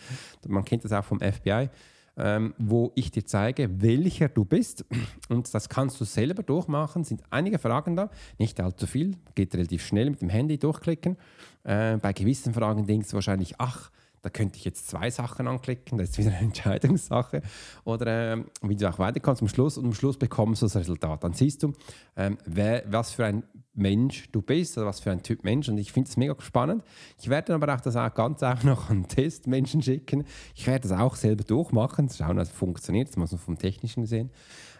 Man 0.47 0.65
kennt 0.65 0.85
das 0.85 0.91
auch 0.91 1.05
vom 1.05 1.19
FBI 1.19 1.69
ähm, 2.17 2.53
wo 2.57 2.91
ich 2.95 3.11
dir 3.11 3.25
zeige, 3.25 3.81
welcher 3.81 4.29
du 4.29 4.45
bist. 4.45 4.85
Und 5.29 5.53
das 5.53 5.69
kannst 5.69 5.99
du 5.99 6.05
selber 6.05 6.43
durchmachen. 6.43 7.03
Sind 7.03 7.23
einige 7.29 7.59
Fragen 7.59 7.95
da, 7.95 8.09
nicht 8.37 8.59
allzu 8.59 8.87
viel, 8.87 9.15
geht 9.35 9.53
relativ 9.53 9.85
schnell 9.85 10.09
mit 10.09 10.21
dem 10.21 10.29
Handy 10.29 10.57
durchklicken. 10.57 11.17
Äh, 11.63 11.97
bei 11.97 12.13
gewissen 12.13 12.53
Fragen 12.53 12.85
denkst 12.85 13.09
du 13.09 13.15
wahrscheinlich, 13.15 13.55
ach, 13.57 13.91
da 14.25 14.31
könnte 14.31 14.57
ich 14.57 14.65
jetzt 14.65 14.87
zwei 14.87 15.11
Sachen 15.11 15.47
anklicken, 15.47 15.99
das 15.99 16.09
ist 16.09 16.17
wieder 16.17 16.31
eine 16.31 16.39
Entscheidungssache. 16.47 17.43
Oder 17.83 18.33
ähm, 18.33 18.45
wie 18.63 18.75
du 18.75 18.89
auch 18.89 18.97
weiterkommst 18.97 19.37
zum 19.37 19.47
Schluss 19.47 19.77
und 19.77 19.85
am 19.85 19.93
Schluss 19.93 20.17
bekommst 20.17 20.63
du 20.63 20.65
das 20.65 20.75
Resultat. 20.75 21.23
Dann 21.23 21.33
siehst 21.33 21.61
du, 21.61 21.73
ähm, 22.17 22.39
wer, 22.43 22.83
was 22.87 23.11
für 23.11 23.23
ein 23.25 23.43
Mensch 23.75 24.31
du 24.31 24.41
bist 24.41 24.79
oder 24.79 24.87
was 24.87 24.99
für 24.99 25.11
ein 25.11 25.21
Typ 25.21 25.43
Mensch. 25.43 25.69
Und 25.69 25.77
ich 25.77 25.91
finde 25.91 26.09
es 26.09 26.17
mega 26.17 26.35
spannend. 26.39 26.83
Ich 27.21 27.29
werde 27.29 27.53
aber 27.53 27.71
auch 27.75 27.81
das 27.81 27.95
auch 27.95 28.11
ganz 28.15 28.41
auch 28.41 28.63
noch 28.63 28.89
an 28.89 29.07
Testmenschen 29.07 29.83
schicken. 29.83 30.23
Ich 30.55 30.65
werde 30.65 30.87
das 30.87 30.97
auch 30.97 31.15
selber 31.15 31.43
durchmachen, 31.43 32.09
schauen, 32.09 32.37
was 32.37 32.49
funktioniert, 32.49 33.09
das 33.09 33.17
muss 33.17 33.31
man 33.31 33.39
vom 33.39 33.59
Technischen 33.59 34.07
sehen. 34.07 34.31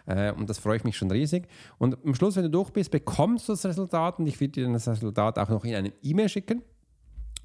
Äh, 0.06 0.32
und 0.32 0.50
das 0.50 0.58
freue 0.58 0.78
ich 0.78 0.82
mich 0.82 0.96
schon 0.96 1.12
riesig. 1.12 1.46
Und 1.78 2.04
am 2.04 2.16
Schluss, 2.16 2.34
wenn 2.34 2.42
du 2.42 2.50
durch 2.50 2.70
bist, 2.70 2.90
bekommst 2.90 3.48
du 3.48 3.52
das 3.52 3.64
Resultat 3.64 4.18
und 4.18 4.26
ich 4.26 4.40
werde 4.40 4.52
dir 4.52 4.72
das 4.72 4.88
Resultat 4.88 5.38
auch 5.38 5.50
noch 5.50 5.64
in 5.64 5.76
eine 5.76 5.92
E-Mail 6.02 6.28
schicken. 6.28 6.62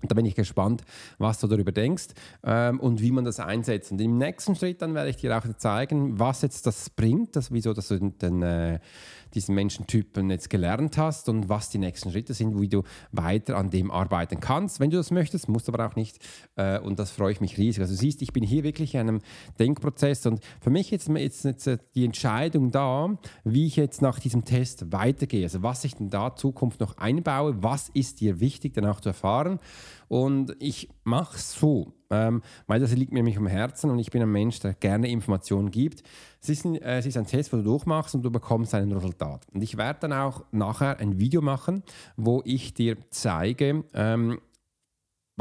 Da 0.07 0.15
bin 0.15 0.25
ich 0.25 0.35
gespannt, 0.35 0.83
was 1.17 1.39
du 1.39 1.47
darüber 1.47 1.71
denkst 1.71 2.07
ähm, 2.43 2.79
und 2.79 3.01
wie 3.01 3.11
man 3.11 3.25
das 3.25 3.39
einsetzt. 3.39 3.91
Und 3.91 4.01
im 4.01 4.17
nächsten 4.17 4.55
Schritt 4.55 4.81
dann 4.81 4.93
werde 4.95 5.09
ich 5.09 5.17
dir 5.17 5.37
auch 5.37 5.45
zeigen, 5.57 6.19
was 6.19 6.41
jetzt 6.41 6.65
das 6.65 6.89
bringt, 6.89 7.35
das, 7.35 7.51
wieso 7.51 7.73
das 7.73 7.89
den, 7.89 8.41
äh, 8.41 8.79
diesen 9.33 9.55
Menschentypen 9.55 10.29
jetzt 10.29 10.49
gelernt 10.49 10.97
hast 10.97 11.29
und 11.29 11.49
was 11.49 11.69
die 11.69 11.77
nächsten 11.77 12.11
Schritte 12.11 12.33
sind, 12.33 12.59
wie 12.59 12.67
du 12.67 12.83
weiter 13.11 13.57
an 13.57 13.69
dem 13.69 13.91
arbeiten 13.91 14.39
kannst. 14.39 14.79
Wenn 14.79 14.89
du 14.89 14.97
das 14.97 15.11
möchtest, 15.11 15.49
musst 15.49 15.67
du 15.67 15.73
aber 15.73 15.87
auch 15.87 15.95
nicht. 15.95 16.19
Äh, 16.55 16.79
und 16.79 16.99
das 16.99 17.11
freue 17.11 17.31
ich 17.31 17.41
mich 17.41 17.57
riesig. 17.57 17.81
Also 17.81 17.93
du 17.93 17.99
siehst, 17.99 18.21
ich 18.21 18.33
bin 18.33 18.43
hier 18.43 18.63
wirklich 18.63 18.95
in 18.95 19.01
einem 19.01 19.21
Denkprozess 19.59 20.25
und 20.25 20.43
für 20.61 20.69
mich 20.69 20.91
jetzt, 20.91 21.09
jetzt, 21.09 21.45
jetzt 21.45 21.69
die 21.95 22.05
Entscheidung 22.05 22.71
da, 22.71 23.17
wie 23.43 23.67
ich 23.67 23.75
jetzt 23.75 24.01
nach 24.01 24.19
diesem 24.19 24.45
Test 24.45 24.91
weitergehe. 24.91 25.43
Also 25.43 25.63
was 25.63 25.83
ich 25.83 25.95
denn 25.95 26.09
da 26.09 26.35
Zukunft 26.35 26.79
noch 26.79 26.97
einbaue, 26.97 27.63
was 27.63 27.89
ist 27.89 28.21
dir 28.21 28.39
wichtig 28.39 28.73
danach 28.73 29.01
zu 29.01 29.09
erfahren. 29.09 29.59
Und 30.08 30.56
ich 30.60 30.89
mache 31.04 31.38
es 31.38 31.54
so 31.54 31.93
ähm, 32.12 32.41
weil 32.67 32.80
das 32.80 32.93
liegt 32.93 33.12
mir 33.12 33.19
nämlich 33.19 33.38
am 33.38 33.47
Herzen 33.47 33.89
und 33.89 33.97
ich 33.97 34.12
bin 34.12 34.21
ein 34.21 34.32
Mensch, 34.32 34.60
der 34.60 34.73
gerne 34.73 35.10
Informationen 35.10 35.71
gibt. 35.71 36.04
Es 36.41 36.49
ist, 36.49 36.65
ein, 36.65 36.75
äh, 36.75 36.99
es 36.99 37.06
ist 37.06 37.17
ein 37.17 37.25
Test, 37.25 37.54
wo 37.54 37.58
du 37.58 37.63
durchmachst 37.63 38.13
und 38.13 38.23
du 38.23 38.30
bekommst 38.30 38.75
ein 38.75 38.91
Resultat. 38.91 39.47
Und 39.54 39.63
ich 39.63 39.77
werde 39.77 40.01
dann 40.01 40.13
auch 40.13 40.43
nachher 40.51 40.99
ein 40.99 41.19
Video 41.19 41.41
machen, 41.41 41.84
wo 42.17 42.41
ich 42.45 42.73
dir 42.73 42.97
zeige, 43.10 43.86
ähm, 43.93 44.39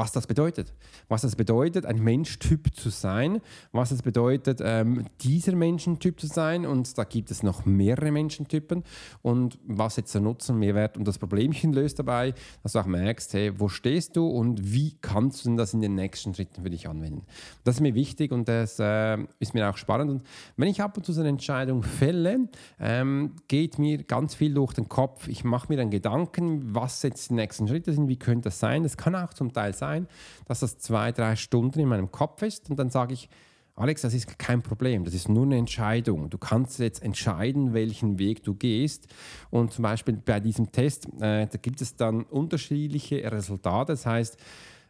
was 0.01 0.13
das 0.13 0.27
bedeutet. 0.27 0.73
Was 1.09 1.21
das 1.21 1.37
bedeutet, 1.37 1.85
ein 1.85 2.03
Menschtyp 2.03 2.75
zu 2.75 2.89
sein, 2.89 3.43
was 3.71 3.91
es 3.91 4.01
bedeutet, 4.01 4.61
ähm, 4.65 5.05
dieser 5.21 5.55
Menschentyp 5.55 6.19
zu 6.19 6.27
sein. 6.27 6.65
Und 6.65 6.97
da 6.97 7.05
gibt 7.05 7.31
es 7.31 7.43
noch 7.43 7.67
mehrere 7.67 8.11
Menschentypen. 8.11 8.83
Und 9.21 9.59
was 9.67 9.97
jetzt 9.97 10.15
der 10.15 10.23
Nutzen 10.23 10.59
Mehrwert 10.59 10.97
und 10.97 11.07
das 11.07 11.19
Problemchen 11.19 11.75
löst 11.75 11.99
dabei, 11.99 12.33
dass 12.63 12.73
du 12.73 12.79
auch 12.79 12.87
merkst, 12.87 13.35
hey, 13.35 13.53
wo 13.61 13.69
stehst 13.69 14.17
du 14.17 14.27
und 14.27 14.73
wie 14.73 14.97
kannst 15.03 15.45
du 15.45 15.55
das 15.55 15.75
in 15.75 15.83
den 15.83 15.97
nächsten 15.97 16.35
Schritten 16.35 16.63
für 16.63 16.71
dich 16.71 16.89
anwenden. 16.89 17.27
Das 17.65 17.75
ist 17.75 17.81
mir 17.83 17.95
wichtig 17.95 18.33
und 18.33 18.49
das 18.49 18.79
äh, 18.79 19.19
ist 19.39 19.53
mir 19.53 19.69
auch 19.69 19.77
spannend. 19.77 20.11
Und 20.11 20.23
wenn 20.57 20.69
ich 20.69 20.81
ab 20.81 20.97
und 20.97 21.05
zu 21.05 21.13
so 21.13 21.21
eine 21.21 21.29
Entscheidung 21.29 21.83
fälle, 21.83 22.49
ähm, 22.79 23.33
geht 23.49 23.79
mir 23.79 24.03
ganz 24.05 24.35
viel 24.35 24.55
durch 24.55 24.73
den 24.73 24.89
Kopf. 24.89 25.29
Ich 25.29 25.45
mache 25.45 25.67
mir 25.69 25.77
dann 25.77 25.91
Gedanken, 25.91 26.75
was 26.75 27.03
jetzt 27.03 27.29
die 27.29 27.35
nächsten 27.35 27.69
Schritte 27.69 27.93
sind, 27.93 28.09
wie 28.09 28.17
könnte 28.17 28.49
das 28.49 28.59
sein. 28.59 28.83
Das 28.83 28.97
kann 28.97 29.15
auch 29.15 29.35
zum 29.35 29.53
Teil 29.53 29.75
sein, 29.75 29.90
sein, 29.91 30.07
dass 30.47 30.61
das 30.61 30.79
zwei, 30.79 31.13
drei 31.13 31.37
Stunden 31.37 31.81
in 31.81 31.89
meinem 31.89 32.11
Kopf 32.11 32.43
ist 32.43 32.71
und 32.71 32.79
dann 32.79 32.91
sage 32.91 33.15
ich, 33.15 33.29
Alex, 33.77 34.03
das 34.03 34.13
ist 34.13 34.39
kein 34.39 34.63
Problem, 34.63 35.05
das 35.05 35.15
ist 35.15 35.29
nur 35.29 35.45
eine 35.45 35.57
Entscheidung. 35.57 36.29
Du 36.29 36.37
kannst 36.37 36.79
jetzt 36.81 37.03
entscheiden, 37.03 37.73
welchen 37.73 38.19
Weg 38.19 38.43
du 38.43 38.55
gehst. 38.55 39.07
Und 39.49 39.73
zum 39.73 39.85
Beispiel 39.85 40.19
bei 40.19 40.39
diesem 40.39 40.71
Test, 40.71 41.07
äh, 41.21 41.47
da 41.47 41.59
gibt 41.63 41.81
es 41.81 41.97
dann 41.97 42.25
unterschiedliche 42.25 43.31
Resultate. 43.33 43.93
Das 43.93 44.05
heißt, 44.05 44.37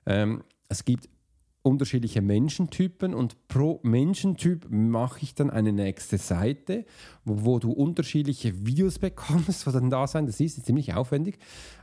ähm, 0.07 0.43
es 0.69 0.85
gibt 0.85 1.09
unterschiedliche 1.63 2.23
Menschentypen 2.23 3.15
und 3.15 3.49
pro 3.49 3.81
Menschentyp 3.83 4.67
mache 4.71 5.21
ich 5.23 5.35
dann 5.35 5.51
eine 5.51 5.73
nächste 5.73 6.17
Seite, 6.17 6.87
wo, 7.25 7.45
wo, 7.45 7.59
du 7.59 7.73
unterschiedliche 7.73 8.67
Videos 8.67 8.99
bekommst, 8.99 9.67
was 9.67 9.75
dann 9.75 9.91
da 9.91 10.07
sein. 10.07 10.25
Das 10.25 10.41
ist 10.41 10.65
ziemlich 10.65 10.95
aufwendig, 10.95 11.39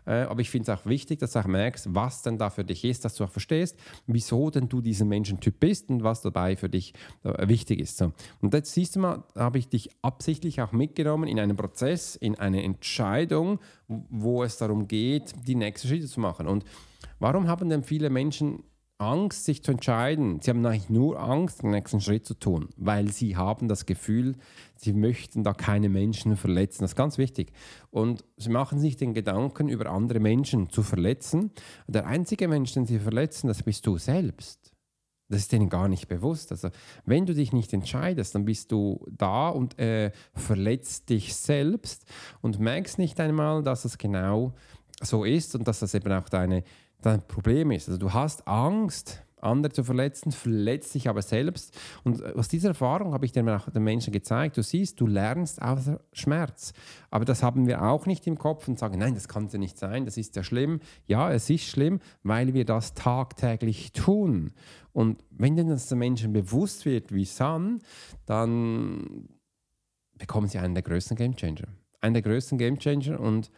äh, 0.05 0.21
aber 0.23 0.41
ich 0.41 0.49
finde 0.49 0.71
es 0.71 0.79
auch 0.79 0.85
wichtig, 0.87 1.19
dass 1.19 1.33
du 1.33 1.39
auch 1.39 1.45
merkst, 1.45 1.93
was 1.93 2.23
dann 2.23 2.39
da 2.39 2.49
für 2.49 2.63
dich 2.63 2.83
ist, 2.85 3.05
dass 3.05 3.15
du 3.15 3.23
auch 3.23 3.29
verstehst, 3.29 3.77
wieso 4.07 4.49
denn 4.49 4.67
du 4.67 4.81
diesen 4.81 5.07
Menschentyp 5.09 5.59
bist 5.59 5.89
und 5.89 6.03
was 6.03 6.21
dabei 6.21 6.55
für 6.55 6.69
dich 6.69 6.93
äh, 7.23 7.47
wichtig 7.47 7.79
ist. 7.79 7.97
So. 7.97 8.13
Und 8.41 8.55
jetzt 8.55 8.73
siehst 8.73 8.95
du 8.95 9.01
mal, 9.01 9.23
habe 9.35 9.59
ich 9.59 9.69
dich 9.69 9.91
absichtlich 10.01 10.59
auch 10.61 10.71
mitgenommen 10.71 11.27
in 11.27 11.39
einen 11.39 11.55
Prozess, 11.55 12.15
in 12.15 12.33
eine 12.39 12.63
Entscheidung, 12.63 13.59
wo 13.87 14.43
es 14.43 14.57
darum 14.57 14.87
geht, 14.87 15.35
die 15.47 15.55
nächsten 15.55 15.87
Schritte 15.87 16.07
zu 16.07 16.19
machen. 16.19 16.47
Und 16.47 16.65
warum 17.19 17.47
haben 17.47 17.69
denn 17.69 17.83
viele 17.83 18.09
Menschen 18.09 18.63
Angst, 18.99 19.45
sich 19.45 19.63
zu 19.63 19.71
entscheiden. 19.71 20.41
Sie 20.41 20.49
haben 20.49 20.65
eigentlich 20.65 20.89
nur 20.89 21.19
Angst, 21.19 21.61
den 21.61 21.71
nächsten 21.71 22.01
Schritt 22.01 22.25
zu 22.25 22.33
tun, 22.33 22.69
weil 22.77 23.11
sie 23.11 23.35
haben 23.35 23.67
das 23.67 23.85
Gefühl, 23.85 24.35
sie 24.75 24.93
möchten 24.93 25.43
da 25.43 25.53
keine 25.53 25.89
Menschen 25.89 26.35
verletzen. 26.35 26.81
Das 26.81 26.91
ist 26.91 26.95
ganz 26.95 27.17
wichtig. 27.17 27.51
Und 27.91 28.23
sie 28.37 28.49
machen 28.49 28.79
sich 28.79 28.97
den 28.97 29.13
Gedanken, 29.13 29.69
über 29.69 29.87
andere 29.91 30.19
Menschen 30.19 30.69
zu 30.69 30.81
verletzen. 30.81 31.51
Der 31.87 32.07
einzige 32.07 32.47
Mensch, 32.47 32.73
den 32.73 32.85
sie 32.85 32.99
verletzen, 32.99 33.47
das 33.47 33.61
bist 33.61 33.85
du 33.85 33.97
selbst. 33.97 34.73
Das 35.29 35.41
ist 35.41 35.51
denen 35.51 35.69
gar 35.69 35.89
nicht 35.89 36.07
bewusst. 36.07 36.51
Also, 36.51 36.69
wenn 37.05 37.25
du 37.25 37.33
dich 37.33 37.51
nicht 37.51 37.73
entscheidest, 37.73 38.33
dann 38.33 38.45
bist 38.45 38.71
du 38.71 39.05
da 39.11 39.49
und 39.49 39.77
äh, 39.77 40.11
verletzt 40.33 41.09
dich 41.09 41.35
selbst 41.35 42.05
und 42.41 42.59
merkst 42.59 42.97
nicht 42.97 43.19
einmal, 43.19 43.61
dass 43.61 43.83
es 43.83 43.97
genau 43.97 44.53
so 45.01 45.25
ist 45.25 45.53
und 45.53 45.67
dass 45.67 45.79
das 45.79 45.93
eben 45.93 46.11
auch 46.11 46.29
deine 46.29 46.63
dein 47.01 47.25
Problem 47.27 47.71
ist. 47.71 47.87
Also 47.87 47.99
du 47.99 48.13
hast 48.13 48.47
Angst, 48.47 49.23
andere 49.39 49.71
zu 49.71 49.83
verletzen, 49.83 50.31
verletzt 50.31 50.95
dich 50.95 51.09
aber 51.09 51.21
selbst. 51.21 51.77
Und 52.03 52.23
aus 52.35 52.47
dieser 52.47 52.69
Erfahrung 52.69 53.13
habe 53.13 53.25
ich 53.25 53.31
den, 53.31 53.45
den 53.45 53.83
Menschen 53.83 54.11
gezeigt, 54.11 54.57
du 54.57 54.63
siehst, 54.63 54.99
du 54.99 55.07
lernst 55.07 55.61
aus 55.61 55.91
Schmerz. 56.11 56.73
Aber 57.11 57.25
das 57.25 57.43
haben 57.43 57.67
wir 57.67 57.83
auch 57.83 58.05
nicht 58.05 58.25
im 58.27 58.37
Kopf 58.37 58.67
und 58.67 58.79
sagen, 58.79 58.97
nein, 58.97 59.13
das 59.13 59.27
kann 59.27 59.47
ja 59.49 59.59
nicht 59.59 59.77
sein, 59.77 60.05
das 60.05 60.17
ist 60.17 60.35
ja 60.35 60.43
schlimm. 60.43 60.79
Ja, 61.05 61.31
es 61.31 61.49
ist 61.49 61.65
schlimm, 61.65 61.99
weil 62.23 62.53
wir 62.53 62.65
das 62.65 62.93
tagtäglich 62.93 63.91
tun. 63.91 64.53
Und 64.91 65.23
wenn 65.29 65.55
denn 65.55 65.69
das 65.69 65.87
den 65.87 65.99
Menschen 65.99 66.33
bewusst 66.33 66.85
wird, 66.85 67.13
wie 67.13 67.25
San, 67.25 67.79
dann 68.25 69.29
bekommen 70.17 70.47
sie 70.47 70.57
einen 70.57 70.73
der 70.73 70.83
größten 70.83 71.15
Gamechanger. 71.15 71.67
Einen 72.01 72.15
der 72.15 72.23
größten 72.23 72.57
Gamechanger 72.57 73.19
und 73.19 73.51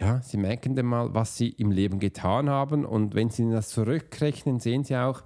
ja, 0.00 0.22
sie 0.22 0.38
merken 0.38 0.74
dann 0.74 0.86
mal, 0.86 1.14
was 1.14 1.36
sie 1.36 1.50
im 1.50 1.70
Leben 1.70 1.98
getan 1.98 2.48
haben. 2.48 2.84
Und 2.84 3.14
wenn 3.14 3.30
sie 3.30 3.50
das 3.50 3.68
zurückrechnen, 3.68 4.58
sehen 4.58 4.82
sie 4.82 4.96
auch, 4.96 5.22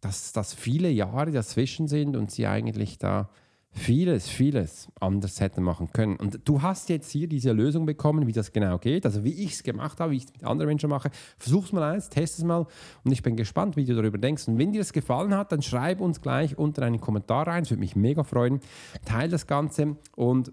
dass 0.00 0.32
das 0.32 0.52
viele 0.52 0.90
Jahre 0.90 1.30
dazwischen 1.30 1.86
sind 1.86 2.16
und 2.16 2.30
sie 2.30 2.46
eigentlich 2.46 2.98
da 2.98 3.30
vieles, 3.76 4.28
vieles 4.28 4.88
anders 5.00 5.40
hätten 5.40 5.62
machen 5.62 5.92
können. 5.92 6.16
Und 6.16 6.40
du 6.44 6.62
hast 6.62 6.88
jetzt 6.88 7.10
hier 7.10 7.28
diese 7.28 7.52
Lösung 7.52 7.84
bekommen, 7.86 8.26
wie 8.26 8.32
das 8.32 8.52
genau 8.52 8.78
geht. 8.78 9.04
Also 9.04 9.22
wie 9.22 9.44
ich 9.44 9.52
es 9.52 9.62
gemacht 9.62 10.00
habe, 10.00 10.12
wie 10.12 10.16
ich 10.16 10.24
es 10.24 10.32
mit 10.32 10.44
anderen 10.44 10.68
Menschen 10.68 10.88
mache. 10.88 11.10
Versuch 11.38 11.66
es 11.66 11.72
mal 11.72 11.82
eins, 11.82 12.08
test 12.08 12.38
es 12.38 12.44
mal 12.44 12.66
und 13.04 13.12
ich 13.12 13.22
bin 13.22 13.36
gespannt, 13.36 13.76
wie 13.76 13.84
du 13.84 13.94
darüber 13.94 14.18
denkst. 14.18 14.48
Und 14.48 14.58
wenn 14.58 14.72
dir 14.72 14.80
das 14.80 14.92
gefallen 14.92 15.36
hat, 15.36 15.52
dann 15.52 15.62
schreib 15.62 16.00
uns 16.00 16.20
gleich 16.20 16.56
unter 16.58 16.82
einen 16.82 17.00
Kommentar 17.00 17.46
rein. 17.46 17.62
Es 17.64 17.70
würde 17.70 17.80
mich 17.80 17.96
mega 17.96 18.24
freuen. 18.24 18.60
Teil 19.04 19.28
das 19.28 19.46
Ganze 19.46 19.96
und 20.16 20.52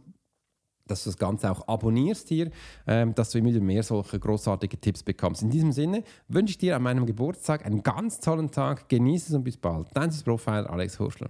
dass 0.88 1.04
du 1.04 1.10
das 1.10 1.17
Ganze 1.17 1.52
auch 1.52 1.67
abonnierst 1.67 2.28
hier, 2.30 2.52
ähm, 2.88 3.15
dass 3.15 3.32
du 3.32 3.38
immer 3.38 3.50
wieder 3.50 3.62
mehr 3.62 3.84
solche 3.84 4.19
großartige 4.19 4.80
Tipps 4.80 5.04
bekommst. 5.04 5.41
In 5.41 5.50
diesem 5.50 5.72
Sinne 5.72 6.04
wünsche 6.28 6.52
ich 6.52 6.58
dir 6.58 6.76
an 6.76 6.84
meinem 6.84 7.06
Geburtstag 7.06 7.65
einen 7.65 7.84
ganz 7.84 8.19
tollen 8.19 8.52
Tag. 8.52 8.89
Genieße 8.89 9.30
es 9.30 9.34
und 9.34 9.43
bis 9.43 9.58
bald. 9.58 9.88
Dein 9.93 10.12
Profiler 10.24 10.69
Alex 10.69 11.00
Hurschler. 11.00 11.30